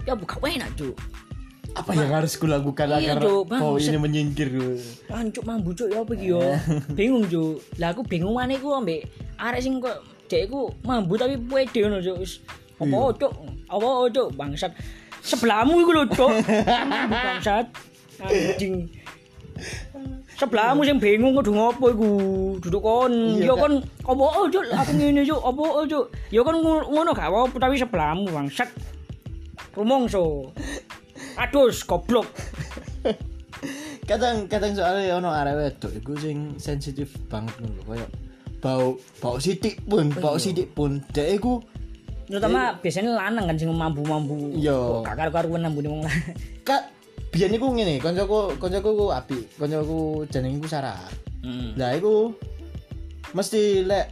ya 0.07 0.15
buka 0.15 0.39
enak 0.45 0.71
cuk. 0.79 0.97
Apa 1.77 1.93
yang 1.93 2.09
harus 2.09 2.41
kulakukan 2.41 2.89
Iya, 2.89 3.12
agar 3.12 3.17
Cuk, 3.21 3.53
kau 3.53 3.77
ini 3.77 4.01
menyingkir? 4.01 4.49
Ancuk 5.12 5.45
mambu 5.45 5.77
cuk 5.77 5.93
ya 5.93 6.01
apa 6.01 6.12
iki 6.17 6.33
yo? 6.33 6.41
Bingung 6.97 7.29
cuk. 7.29 7.61
Lah 7.77 7.93
aku 7.93 8.01
bingung 8.01 8.33
mana 8.33 8.57
iku 8.57 8.81
ambek 8.81 9.05
arek 9.37 9.61
sing 9.61 9.77
kok 9.77 10.01
dek 10.25 10.49
iku 10.49 10.73
mambu 10.89 11.21
tapi 11.21 11.37
pede 11.37 11.85
ngono 11.85 12.01
cuk. 12.01 12.17
Apa 12.81 13.12
cuk 13.21 13.33
apa 13.67 13.89
cuk 14.11 14.29
bangsat 14.35 14.73
sebelahmu 15.23 15.83
iku 15.83 15.91
lho 15.95 16.05
cuk 16.07 16.33
bangsat. 17.11 17.67
Anjing. 18.23 18.87
Sebelahmu 20.37 20.85
sing 20.85 21.01
bingung 21.01 21.33
kudu 21.33 21.57
ngopo 21.57 21.89
iku? 21.89 22.11
Duduk 22.61 22.83
kon. 22.85 23.41
Iya, 23.41 23.49
yo 23.49 23.55
Kak. 23.57 23.63
kon 23.65 23.75
apa 24.05 24.25
cuk 24.53 24.65
aku 24.69 24.91
ngene 24.95 25.21
cuk. 25.25 25.41
Apa 25.41 25.63
cuk? 25.89 26.05
Yo 26.29 26.41
kon 26.45 26.57
ngo- 26.61 26.89
ngono 26.93 27.11
gak 27.17 27.33
apa 27.33 27.57
tapi 27.57 27.75
sebelahmu 27.81 28.29
bangsat. 28.31 28.69
Rumongso 29.77 30.53
Aduh, 31.37 31.69
goblok. 31.85 32.29
kadang 34.09 34.47
kadang 34.49 34.73
soalnya 34.73 35.19
ono 35.19 35.29
arek 35.33 35.55
wedok 35.57 35.93
iku 35.99 36.13
sing 36.17 36.55
sensitif 36.61 37.13
banget 37.27 37.57
ngono 37.61 37.81
koyo 37.85 38.07
bau 38.63 38.97
bau 39.21 39.37
sidik 39.37 39.83
pun 39.85 40.09
bau 40.17 40.37
sidik 40.41 40.73
pun. 40.73 41.01
Dek 41.13 41.41
iku 41.41 41.61
Terutama 42.27 42.61
biasanya 42.77 43.11
lanang 43.12 43.47
kan 43.47 43.57
sing 43.57 43.71
mambu-mambu. 43.71 44.53
Iya. 44.53 45.03
Gak 45.03 45.15
karo-karuan 45.17 45.62
nambune 45.62 45.89
wong 45.89 46.03
lanang. 46.03 46.35
kak 46.69 46.83
biyen 47.29 47.53
iku 47.53 47.69
ngene 47.71 47.99
koncoku 47.99 48.55
koncoku 48.57 48.91
ku 48.93 49.07
api 49.09 49.39
koncoku 49.55 49.99
jenenge 50.27 50.59
ku 50.59 50.67
Sarah 50.67 50.99
Hmm. 51.39 51.79
lah 51.79 51.95
iku 51.95 52.35
mesti 53.31 53.85
lek 53.85 54.11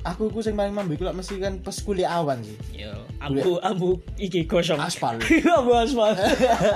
aku 0.00 0.28
iku 0.28 0.38
sing 0.38 0.54
paling 0.54 0.70
mambu 0.70 0.94
iku 0.94 1.02
lek 1.04 1.16
mesti 1.16 1.34
kan 1.36 1.58
pas 1.58 1.74
kuliah 1.76 2.14
awan 2.14 2.38
sih 2.40 2.54
Yo, 2.76 2.94
ambu 3.18 3.58
ambu 3.58 3.88
iki 4.14 4.44
gosong. 4.44 4.78
aspal 4.78 5.18
ambu 5.58 5.72
aspal. 5.74 6.14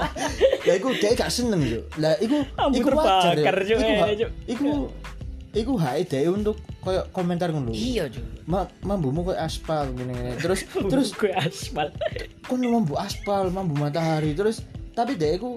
lah 0.67 0.75
iku 0.75 0.91
dia 0.93 1.15
gak 1.15 1.31
seneng 1.31 1.63
yo 1.63 1.79
lah 1.95 2.19
iku 2.19 2.43
Ambu 2.57 2.75
iku 2.75 2.89
terbakar, 2.91 3.35
yo. 3.61 3.79
Iku 3.79 3.93
ha- 3.95 4.11
Cuk. 4.17 4.31
iku 4.49 4.69
iku 5.53 5.73
hak 5.77 5.95
dia 6.09 6.27
untuk 6.27 6.57
koyo 6.83 7.07
komentar 7.15 7.55
ngono 7.55 7.71
iya, 7.71 8.11
Cuk. 8.11 8.27
Ma, 8.51 8.67
mambumu 8.83 9.23
koyo 9.23 9.39
aspal 9.39 9.87
gini-gini 9.95 10.35
terus 10.43 10.67
terus 10.67 11.15
gue 11.15 11.31
aspal. 11.31 11.95
kon 12.51 12.59
mambu 12.59 12.99
aspal 12.99 13.47
mambu 13.55 13.79
matahari 13.79 14.35
terus 14.35 14.67
tapi 14.93 15.15
dia 15.15 15.39
iku 15.39 15.55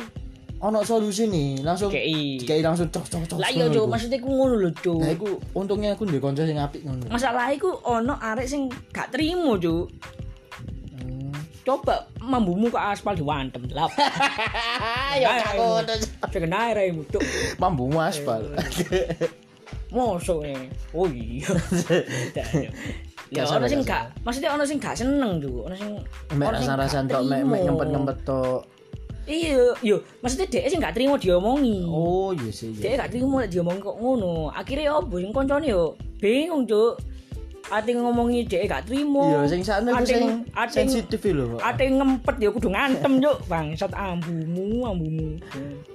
ono 0.61 0.81
solusi 0.87 1.27
nih 1.27 1.65
langsung 1.65 1.91
Kei. 1.91 2.39
kayak 2.41 2.63
langsung 2.63 2.87
cok 2.87 3.05
cok 3.05 3.23
cok 3.27 3.37
Lah 3.41 3.49
iya, 3.51 3.67
Cuk, 3.67 3.85
maksudnya 3.85 4.17
ku 4.23 4.29
ngono 4.31 4.55
lho, 4.55 4.69
Cuk. 4.71 5.01
nah 5.03 5.11
iku 5.11 5.27
untungnya 5.51 5.93
aku 5.93 6.07
ndek 6.07 6.21
kanca 6.23 6.47
sing 6.47 6.57
apik 6.57 6.81
ngono 6.87 7.11
Masalah 7.11 7.51
iku 7.51 7.69
ono 7.83 8.15
arek 8.17 8.47
sing 8.47 8.71
gak 8.95 9.11
trimo, 9.11 9.59
Cuk. 9.59 9.91
Hmm. 10.95 11.35
Coba 11.67 12.07
mambumu 12.23 12.71
ke 12.71 12.79
aspal 12.79 13.13
diwantem 13.13 13.67
lap. 13.75 13.91
ayo 15.13 15.27
ngono 15.59 15.93
Cek 16.31 16.45
naik 16.47 16.71
raimu, 16.79 17.01
Cuk. 17.11 17.21
mambumu 17.59 17.99
aspal 17.99 18.47
Mosok 19.91 20.39
e. 20.45 20.55
Oh 20.93 21.05
iya. 21.07 21.45
Ya 23.33 23.41
ono 23.49 23.65
sing 23.65 23.81
gak 23.81 24.13
maksudnya 24.21 24.53
ono 24.53 24.61
sing 24.61 24.77
gak 24.77 24.93
seneng 24.93 25.41
juga, 25.41 25.73
ono 25.73 25.75
sing 25.75 25.91
mek 26.37 26.45
ono 26.45 26.57
sing 26.61 26.69
rasa-rasa 26.69 26.97
gak 27.09 27.25
tok 27.25 27.41
mek 27.41 27.61
ngempet-ngempet 27.65 28.17
tok 28.21 28.61
Iya, 29.25 29.73
yo, 29.81 30.05
maksudnya 30.21 30.45
dia 30.45 30.69
sing 30.69 30.77
gak 30.77 30.93
terima 30.93 31.17
diomongi. 31.17 31.81
oh 31.89 32.29
iya 32.37 32.53
sih 32.53 32.69
Dia 32.77 32.93
gak 32.93 33.09
terima 33.09 33.49
diomongi 33.49 33.81
kok 33.81 33.97
ngono. 33.97 34.53
Akhirnya 34.53 34.93
opo 35.01 35.17
sing 35.17 35.33
koncone 35.33 35.65
yo 35.65 35.97
bingung, 36.21 36.69
Cuk. 36.69 37.01
Ate 37.73 37.97
ngomongi 37.97 38.45
dia 38.45 38.65
gak 38.69 38.85
terima. 38.85 39.25
iya 39.25 39.39
sing 39.49 39.61
sakno 39.65 39.89
iku 39.97 40.05
sing 40.05 40.23
sensitif 40.69 41.21
lho 41.33 41.57
Ate 41.57 41.89
ngempet 41.89 42.35
yo 42.37 42.49
kudu 42.53 42.69
ngantem, 42.69 43.17
Cuk. 43.17 43.37
Bangsat 43.49 43.91
ambumu, 43.97 44.85
ambumu. 44.85 45.41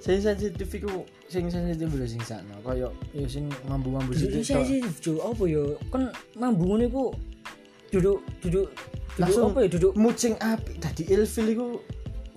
sing 0.03 0.19
sensitif 0.19 0.67
iku 0.67 1.07
sing 1.31 1.47
sensitif 1.47 1.87
lho 1.87 2.07
sing 2.07 2.23
sakno 2.27 2.59
koyo 2.67 2.91
ya 3.15 3.27
sing 3.31 3.47
mambu-mambu 3.71 4.11
sithik 4.15 4.43
tok 4.43 4.65
sih, 4.67 4.83
Cuk. 4.83 5.19
Apa 5.23 5.45
yo? 5.47 5.79
Kan 5.95 6.11
mambu 6.35 6.75
ngono 6.75 6.85
iku 6.91 7.05
duduk 7.91 8.23
duduk 8.39 8.71
duduk 8.71 9.19
langsung 9.19 9.51
apa 9.51 9.67
ya 9.67 9.69
duduk 9.69 9.93
mood 9.99 10.15
sing 10.15 10.39
apik 10.39 10.79
dadi 10.79 11.03
ilfil 11.11 11.47
iku 11.51 11.69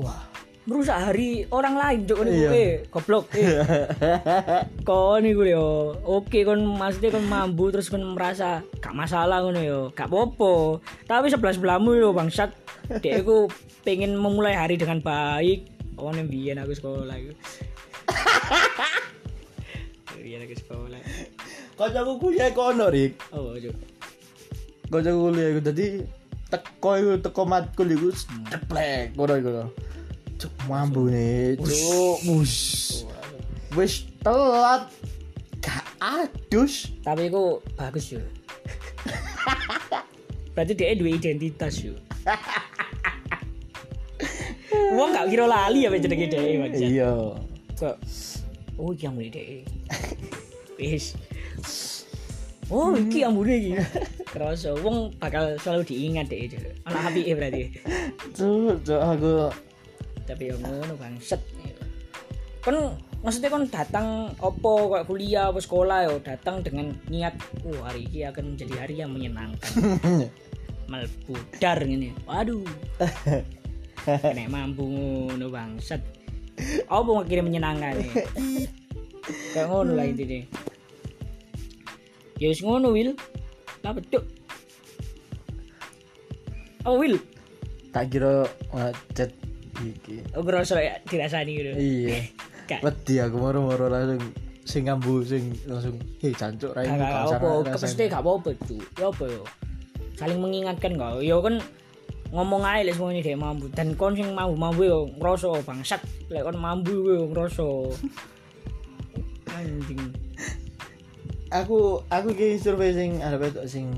wah 0.02 0.33
merusak 0.63 0.95
hari 0.95 1.43
orang 1.52 1.76
lain 1.76 1.99
cok 2.08 2.23
Iya. 2.23 2.49
eh 2.56 2.71
goblok. 2.88 3.28
Eh. 3.36 3.60
Kon 4.88 5.23
niku 5.23 5.43
yo. 5.43 5.99
Oke 6.08 6.47
kon 6.47 6.63
maksudnya 6.63 7.12
kon 7.12 7.28
mambu 7.28 7.67
terus 7.69 7.91
kon 7.91 8.04
merasa 8.15 8.63
gak 8.80 8.95
masalah 8.95 9.43
ngono 9.43 9.60
yo. 9.60 9.80
Gak 9.91 10.08
popo 10.08 10.80
tapi 11.04 11.28
sebelah 11.28 11.52
sebelahmu 11.52 11.99
yo 11.99 12.15
bangsat. 12.15 12.56
Dek 13.04 13.23
iku 13.23 13.52
pengen 13.84 14.15
memulai 14.15 14.56
hari 14.56 14.80
dengan 14.80 15.04
baik. 15.04 15.67
Oh 15.99 16.10
nih 16.10 16.26
biyen 16.26 16.58
aku 16.58 16.73
sekolah 16.73 17.15
iku. 17.15 17.32
Biyen 20.23 20.47
aku 20.47 20.56
sekolah. 20.56 20.99
Kancaku 21.76 22.12
kuliah 22.17 22.49
kono 22.56 22.88
rik? 22.88 23.19
Oh 23.36 23.60
cok 23.60 23.93
kancaku 24.93 25.19
kuliah 25.26 25.47
iku 25.49 25.62
dadi 25.65 25.86
teko 26.54 26.91
iku 27.02 27.12
teko 27.17 27.41
matkul 27.49 27.89
iku 27.89 28.13
ceplek 28.45 29.17
kono 29.17 29.34
iku 29.41 29.49
cuk 30.39 30.54
mambu 30.69 31.10
nih 31.10 31.58
cuk 31.60 32.17
bus 32.28 32.56
wis 33.74 34.06
telat 34.22 34.89
gak 35.63 35.86
adus 35.98 36.91
tapi 37.02 37.32
iku 37.32 37.63
bagus 37.80 38.13
yo 38.13 38.22
berarti 40.54 40.74
dia 40.78 40.93
dua 40.93 41.10
identitas 41.10 41.82
yo 41.82 41.96
Wong 44.93 45.10
gak 45.13 45.30
kira 45.30 45.46
lali 45.50 45.86
ya 45.86 45.89
jenenge 45.98 46.30
dhek 46.30 46.58
maksud. 46.62 46.86
iya 46.86 47.12
Kok 47.74 47.96
oh 48.78 48.93
iki 48.93 49.06
ambune 49.10 49.30
dhek. 49.34 49.65
Wis. 50.78 51.17
Oh, 52.69 52.93
iki 52.93 53.26
ambune 53.26 53.54
iki. 53.58 53.74
Kerasa 54.30 54.74
wong 54.78 55.13
bakal 55.17 55.58
selalu 55.62 55.93
diingat 55.93 56.30
itu. 56.30 56.58
Ana 56.86 57.10
apike 57.10 57.34
berarti. 57.34 57.63
cuk 58.38 59.02
aku 59.02 59.50
Tapi 60.24 60.44
yang 60.52 60.62
ngono 60.64 60.94
bangset. 60.96 61.42
Kan 62.64 62.96
maksudnya 63.20 63.52
kan 63.52 63.64
datang 63.68 64.08
opo 64.40 64.96
kayak 64.96 65.08
kuliah 65.08 65.52
apa 65.52 65.60
sekolah 65.60 65.98
yo 66.08 66.16
datang 66.24 66.64
dengan 66.64 66.96
niat 67.12 67.36
oh 67.68 67.84
hari 67.84 68.08
ini 68.08 68.28
akan 68.28 68.56
menjadi 68.56 68.74
hari 68.80 68.96
yang 69.04 69.12
menyenangkan. 69.12 69.72
Malbudar 70.92 71.80
ini. 71.84 72.16
Waduh. 72.24 72.64
kena 74.04 74.52
mampu 74.52 74.84
ngono 74.84 75.48
bangsat 75.48 76.02
apa 76.92 77.08
mau 77.08 77.24
kirim 77.24 77.48
menyenangkan 77.48 77.98
nih 77.98 78.12
kayak 79.56 79.68
ngono 79.72 79.96
lah 79.96 80.06
intinya 80.06 80.40
ya 82.38 82.48
wis 82.52 82.62
ngono 82.62 82.92
Will 82.92 83.16
lah 83.82 83.94
betul 83.96 84.24
oh 86.84 87.00
Will 87.00 87.18
tak 87.96 88.12
kira 88.12 88.44
uh, 88.76 88.92
chat 89.16 89.32
iki. 89.82 90.16
Oh 90.38 90.44
ngerasa 90.46 90.78
ya 90.80 90.94
dirasani 91.08 91.52
gitu? 91.58 91.72
Iya. 91.74 92.18
Kak. 92.64 92.80
wedi 92.80 93.20
aku 93.20 93.36
moro-moro 93.44 93.92
langsung 93.92 94.24
sing 94.64 94.88
ngambu 94.88 95.20
sing 95.28 95.52
langsung 95.68 96.00
hei 96.24 96.32
cancuk 96.32 96.72
rai 96.72 96.88
Gak 96.88 96.96
gak 96.96 97.36
apa, 97.36 97.76
kepesti 97.76 98.04
gak 98.08 98.24
apa-apa 98.24 98.50
cu. 98.64 98.78
Ya 98.96 99.06
apa 99.12 99.24
yo. 99.28 99.44
Saling 100.16 100.40
mengingatkan 100.40 100.96
kok. 100.96 101.20
Yo 101.20 101.44
kan 101.44 101.60
ngomong 102.32 102.66
aja 102.66 102.82
lah 102.88 102.94
semuanya 102.98 103.22
dia 103.22 103.38
mampu 103.38 103.70
dan 103.76 103.94
kon 103.94 104.18
sing 104.18 104.34
mampu 104.34 104.56
mampu 104.58 104.90
yo 104.90 105.06
ngerasa 105.20 105.62
bangsat 105.68 106.02
lek 106.32 106.44
kon 106.48 106.58
mampu 106.58 106.94
yo 106.94 107.28
ngerasa. 107.30 107.68
Anjing. 109.54 110.02
Aku 111.54 112.02
aku 112.10 112.30
ki 112.34 112.58
survei 112.58 112.96
sing 112.96 113.22
ada 113.22 113.38
betul 113.38 113.68
sing 113.70 113.92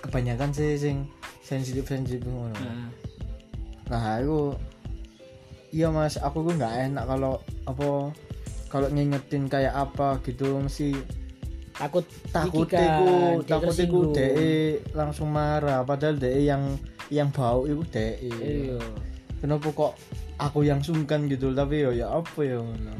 kebanyakan 0.00 0.50
sih 0.50 0.80
sing 0.80 1.04
sensitif 1.44 1.84
sensitif 1.86 2.24
ngono 2.24 2.56
nah 3.90 4.22
aku 4.22 4.54
iya 5.70 5.88
mas. 5.90 6.18
Aku 6.18 6.46
tuh 6.46 6.54
nggak 6.54 6.90
enak 6.90 7.04
kalau 7.06 7.42
apa 7.66 8.14
kalau 8.70 8.88
ngingetin 8.90 9.50
kayak 9.50 9.74
apa 9.74 10.22
gitu. 10.26 10.58
Mesti 10.60 10.94
takut 11.74 12.04
takut 12.28 12.68
iku 12.68 12.76
dia 12.76 13.56
takut 13.56 13.76
iku 13.78 14.00
de 14.12 14.30
langsung 14.92 15.30
marah. 15.32 15.82
Padahal 15.82 16.18
de 16.18 16.30
yang 16.42 16.76
yang 17.10 17.30
bau 17.32 17.66
iku 17.66 17.82
de 17.88 18.18
iya. 18.20 18.78
Kenapa 19.40 19.72
kok 19.72 19.92
aku 20.36 20.68
yang 20.68 20.84
sungkan 20.84 21.24
gitu? 21.26 21.50
Tapi 21.56 21.86
yo 21.86 21.90
ya 21.96 22.12
apa 22.12 22.40
ya 22.44 22.60
ngono. 22.60 22.94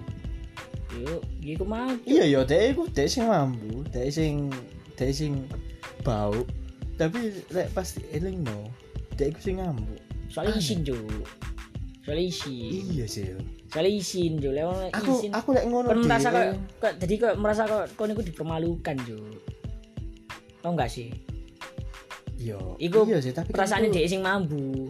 Yuk 0.96 1.22
gitu 1.44 1.64
mau. 1.68 1.92
Iya 2.08 2.24
yo 2.26 2.40
de 2.42 2.72
iku 2.72 2.88
de 2.90 3.04
sing 3.06 3.28
mampu 3.28 3.84
de 3.92 4.08
sing 4.08 4.48
de 4.96 5.06
sing 5.12 5.46
bau. 6.02 6.34
Tapi 6.96 7.44
lek 7.52 7.72
pasti 7.72 8.04
eling 8.12 8.44
no 8.44 8.68
de 9.20 9.28
iku 9.28 9.40
sing 9.40 9.60
ngambu 9.60 10.10
soalnya 10.30 10.62
isin 10.62 10.80
cu 10.86 10.96
soalnya 12.10 12.26
isin 12.26 12.82
iya 12.90 13.06
sih 13.06 13.22
yo. 13.30 13.38
soalnya 13.70 13.92
isin 13.94 14.32
cu 14.36 14.50
lewat 14.50 14.90
aku 14.90 15.12
isin 15.14 15.30
aku 15.30 15.48
lek 15.54 15.64
ngono 15.64 15.86
kan 15.86 15.98
merasa 16.02 16.28
kok 16.28 16.44
kok- 16.82 16.96
jadi 16.98 17.14
kok 17.16 17.34
merasa 17.38 17.62
kok 17.64 17.84
kon 17.94 18.10
iku 18.10 18.22
dipermalukan 18.26 18.96
cu 19.00 19.18
tau 20.58 20.74
nggak 20.74 20.90
sih 20.90 21.08
Iya, 22.40 22.56
Iku 22.80 23.04
iya 23.04 23.20
sih, 23.20 23.36
tapi 23.36 23.52
kan 23.52 23.62
perasaan 23.62 23.84
itu- 23.84 24.00
dia 24.00 24.08
sing 24.08 24.24
mambu 24.24 24.88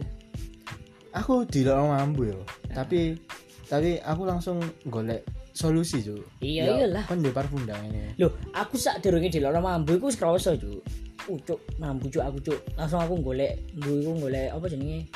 aku 1.11 1.43
tidak 1.43 1.75
mampu 1.75 2.31
yo. 2.31 2.39
Tapi 2.71 3.19
tapi 3.67 3.99
aku 3.99 4.23
langsung 4.23 4.63
golek 4.87 5.27
solusi 5.51 5.99
cuy. 5.99 6.23
Iya, 6.39 6.79
iyalah. 6.79 7.03
Kan 7.03 7.19
parfum 7.31 7.67
dah 7.67 7.75
ini. 7.83 8.15
Loh, 8.15 8.31
aku 8.55 8.79
sak 8.79 9.03
durunge 9.03 9.27
di 9.27 9.43
loro 9.43 9.59
mambu 9.59 9.99
iku 9.99 10.07
wis 10.07 10.15
krasa, 10.15 10.55
Cuk. 10.55 10.79
Ucuk, 11.27 11.59
mambu 11.75 12.07
cuk 12.07 12.23
aku 12.23 12.39
cuk. 12.41 12.59
Langsung 12.73 13.03
aku 13.03 13.19
golek, 13.19 13.59
mbu 13.75 13.99
iku 13.99 14.11
golek 14.17 14.47
apa 14.49 14.65
jenenge? 14.67 15.11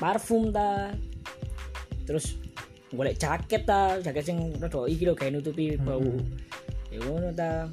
Parfum 0.00 0.48
ta. 0.48 0.88
Terus 2.08 2.40
golek 2.90 3.20
jaket 3.20 3.68
ta, 3.68 4.00
jaket 4.00 4.24
sing 4.24 4.56
rada 4.56 4.88
iki 4.88 5.04
lho 5.04 5.14
gawe 5.14 5.30
nutupi 5.30 5.76
bau. 5.76 6.02
Ya 6.88 6.98
ngono 7.04 7.30
ta. 7.36 7.68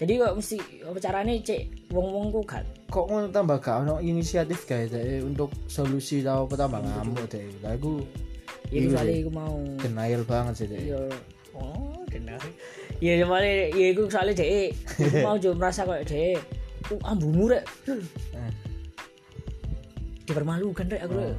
Jadi 0.00 0.18
kok 0.18 0.34
mesti 0.34 0.56
apa 0.82 0.98
carane 0.98 1.38
cek 1.40 1.94
wong-wong 1.94 2.34
ku 2.34 2.40
gak 2.42 2.66
Kok 2.90 3.06
ngono 3.06 3.26
tambah 3.30 3.62
gak 3.62 3.86
ono 3.86 4.02
inisiatif 4.02 4.66
kayak 4.66 4.90
deh 4.90 5.22
untuk 5.22 5.54
solusi 5.70 6.20
tau 6.26 6.50
apa 6.50 6.58
tambah 6.58 6.82
ngamuk 6.82 7.30
deh. 7.30 7.46
Lah 7.62 7.78
aku 7.78 8.02
ya 8.72 8.80
Iya 8.82 8.88
soalnya 8.96 9.14
sih. 9.14 9.22
iku 9.22 9.30
mau 9.30 9.56
denial 9.78 10.22
banget 10.26 10.54
sih 10.58 10.66
deh. 10.66 10.80
Iya. 10.90 11.00
Oh, 11.54 12.02
kenal. 12.10 12.40
Ya 12.98 13.22
soalnya 13.22 13.54
ya 13.70 13.86
iku 13.94 14.02
soalnya 14.10 14.34
iku 14.42 15.16
mau 15.22 15.36
jo 15.38 15.54
merasa 15.54 15.86
kok 15.86 16.02
dhek 16.02 16.42
uh, 16.90 17.02
ambumu 17.06 17.54
rek. 17.54 17.64
Eh. 17.86 18.52
Dipermalukan 20.24 20.84
rek 20.88 21.02
aku 21.04 21.14
rek. 21.20 21.36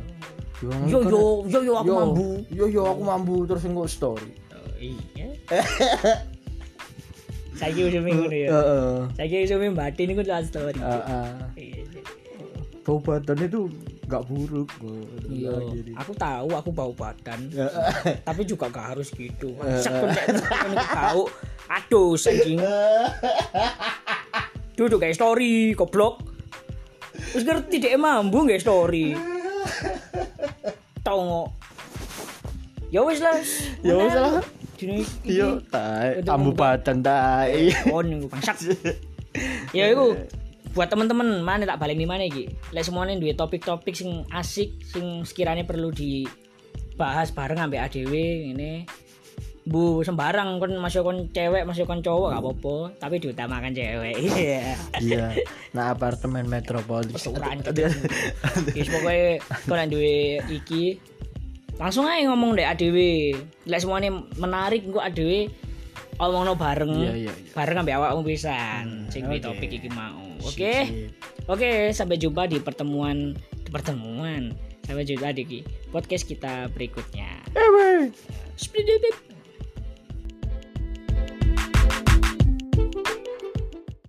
Yo 0.63 0.71
Yo 0.87 0.99
yo 1.03 1.23
yo 1.49 1.59
yo 1.65 1.73
aku 1.81 1.91
mambu. 1.91 2.29
Yo 2.53 2.65
yo 2.69 2.83
aku 2.87 3.01
mambu 3.03 3.35
terus 3.49 3.65
engko 3.65 3.85
story. 3.89 4.31
Oh, 4.53 4.71
iya. 4.79 5.27
Saiki 7.55 7.87
wis 7.87 7.97
minggu 7.99 8.31
ya. 8.31 8.51
Heeh. 8.51 8.95
Saiki 9.19 9.35
wis 9.43 9.51
minggu 9.55 9.75
batin 9.75 10.13
iku 10.15 10.21
last 10.23 10.53
story. 10.53 10.77
Heeh. 10.77 11.29
Iya. 11.59 11.81
Bau 12.85 13.01
badan 13.01 13.41
itu 13.41 13.65
gak 14.05 14.29
buruk. 14.29 14.69
Bu. 14.77 15.01
Iya, 15.25 15.57
aku 15.97 16.13
tahu 16.13 16.53
aku 16.53 16.69
bau 16.69 16.93
badan, 16.93 17.49
tapi 18.21 18.45
juga 18.45 18.69
gak 18.69 18.93
harus 18.93 19.09
gitu. 19.09 19.57
Bau. 20.93 21.25
Aduh, 21.65 22.13
anjing. 22.13 22.61
Duduk 24.77 25.01
kayak 25.01 25.17
story, 25.17 25.73
goblok. 25.73 26.34
Wis 27.35 27.43
ngerti 27.43 27.83
dek 27.83 27.99
mambu 27.99 28.47
nggak 28.47 28.63
story. 28.63 29.11
Tongo. 31.03 31.51
Ya 32.89 33.03
wis 33.03 33.19
lah. 33.19 33.35
Ya 33.83 33.93
wis 33.93 34.15
lah. 34.15 34.39
Dino 34.75 34.93
iki. 34.99 35.39
Yo, 35.39 35.59
tai, 35.67 36.19
Untuk 36.19 36.31
ambu 36.31 36.51
membuka- 36.51 36.79
badan 36.79 36.97
tai. 36.99 37.71
kon 37.85 38.07
iku 38.09 38.27
bangsat. 38.27 38.57
ya 39.71 39.91
iku 39.91 40.15
buat 40.71 40.87
teman-teman 40.87 41.39
mana 41.39 41.63
tak 41.63 41.79
balik 41.79 41.99
mana 41.99 42.23
iki 42.23 42.51
lek 42.71 42.83
semuanya 42.83 43.15
duwe 43.15 43.31
topik-topik 43.31 43.91
sing 43.91 44.23
asik 44.27 44.79
sing 44.83 45.23
sekiranya 45.23 45.63
perlu 45.63 45.91
dibahas 45.91 47.31
bareng 47.31 47.59
ambek 47.59 47.79
ADW 47.83 48.11
ini 48.51 48.83
bu 49.65 50.05
sembarang 50.05 50.61
kon 50.61 50.77
masuk 50.77 51.01
kon 51.01 51.17
cewek 51.33 51.65
masuk 51.65 51.89
kon 51.89 52.05
cowok 52.05 52.29
gak 52.31 52.41
apa-apa 52.41 52.75
tapi 53.01 53.17
diutamakan 53.17 53.73
cewek 53.73 54.13
iya 54.29 54.77
Iya. 55.01 55.25
Nah, 55.73 55.91
apartemen 55.91 56.45
metropolis. 56.45 57.09
Pesuran 57.11 57.65
Yes, 58.71 58.87
pokoknya 58.87 59.41
kalau 59.65 59.81
yang 59.81 59.89
duwe 59.89 60.17
iki 60.47 61.01
langsung 61.75 62.05
aja 62.05 62.29
ngomong 62.29 62.55
deh 62.55 62.63
ADW 62.63 62.97
lek 63.65 63.81
semuanya 63.81 64.13
menarik 64.37 64.85
engko 64.85 65.01
ADW 65.01 65.49
omongno 66.15 66.55
bareng 66.55 66.93
Iya, 66.95 67.27
iya, 67.27 67.33
iya. 67.35 67.51
bareng 67.51 67.83
ambek 67.83 67.97
awakmu 67.99 68.21
pisan 68.23 69.09
sing 69.11 69.27
duwe 69.27 69.41
oke. 69.41 69.49
topik 69.51 69.67
iki 69.73 69.89
mau 69.91 70.23
oke 70.39 70.55
sip. 70.55 71.11
Oke, 71.45 71.93
sampai 71.93 72.17
jumpa 72.17 72.49
di 72.49 72.57
pertemuan 72.57 73.33
di 73.35 73.69
pertemuan. 73.69 74.49
Sampai 74.81 75.05
jumpa 75.05 75.29
di 75.29 75.61
podcast 75.89 76.25
kita 76.25 76.73
berikutnya. 76.73 77.29
Eh, 77.53 77.69
weh. 77.69 78.09
Split 78.55 78.85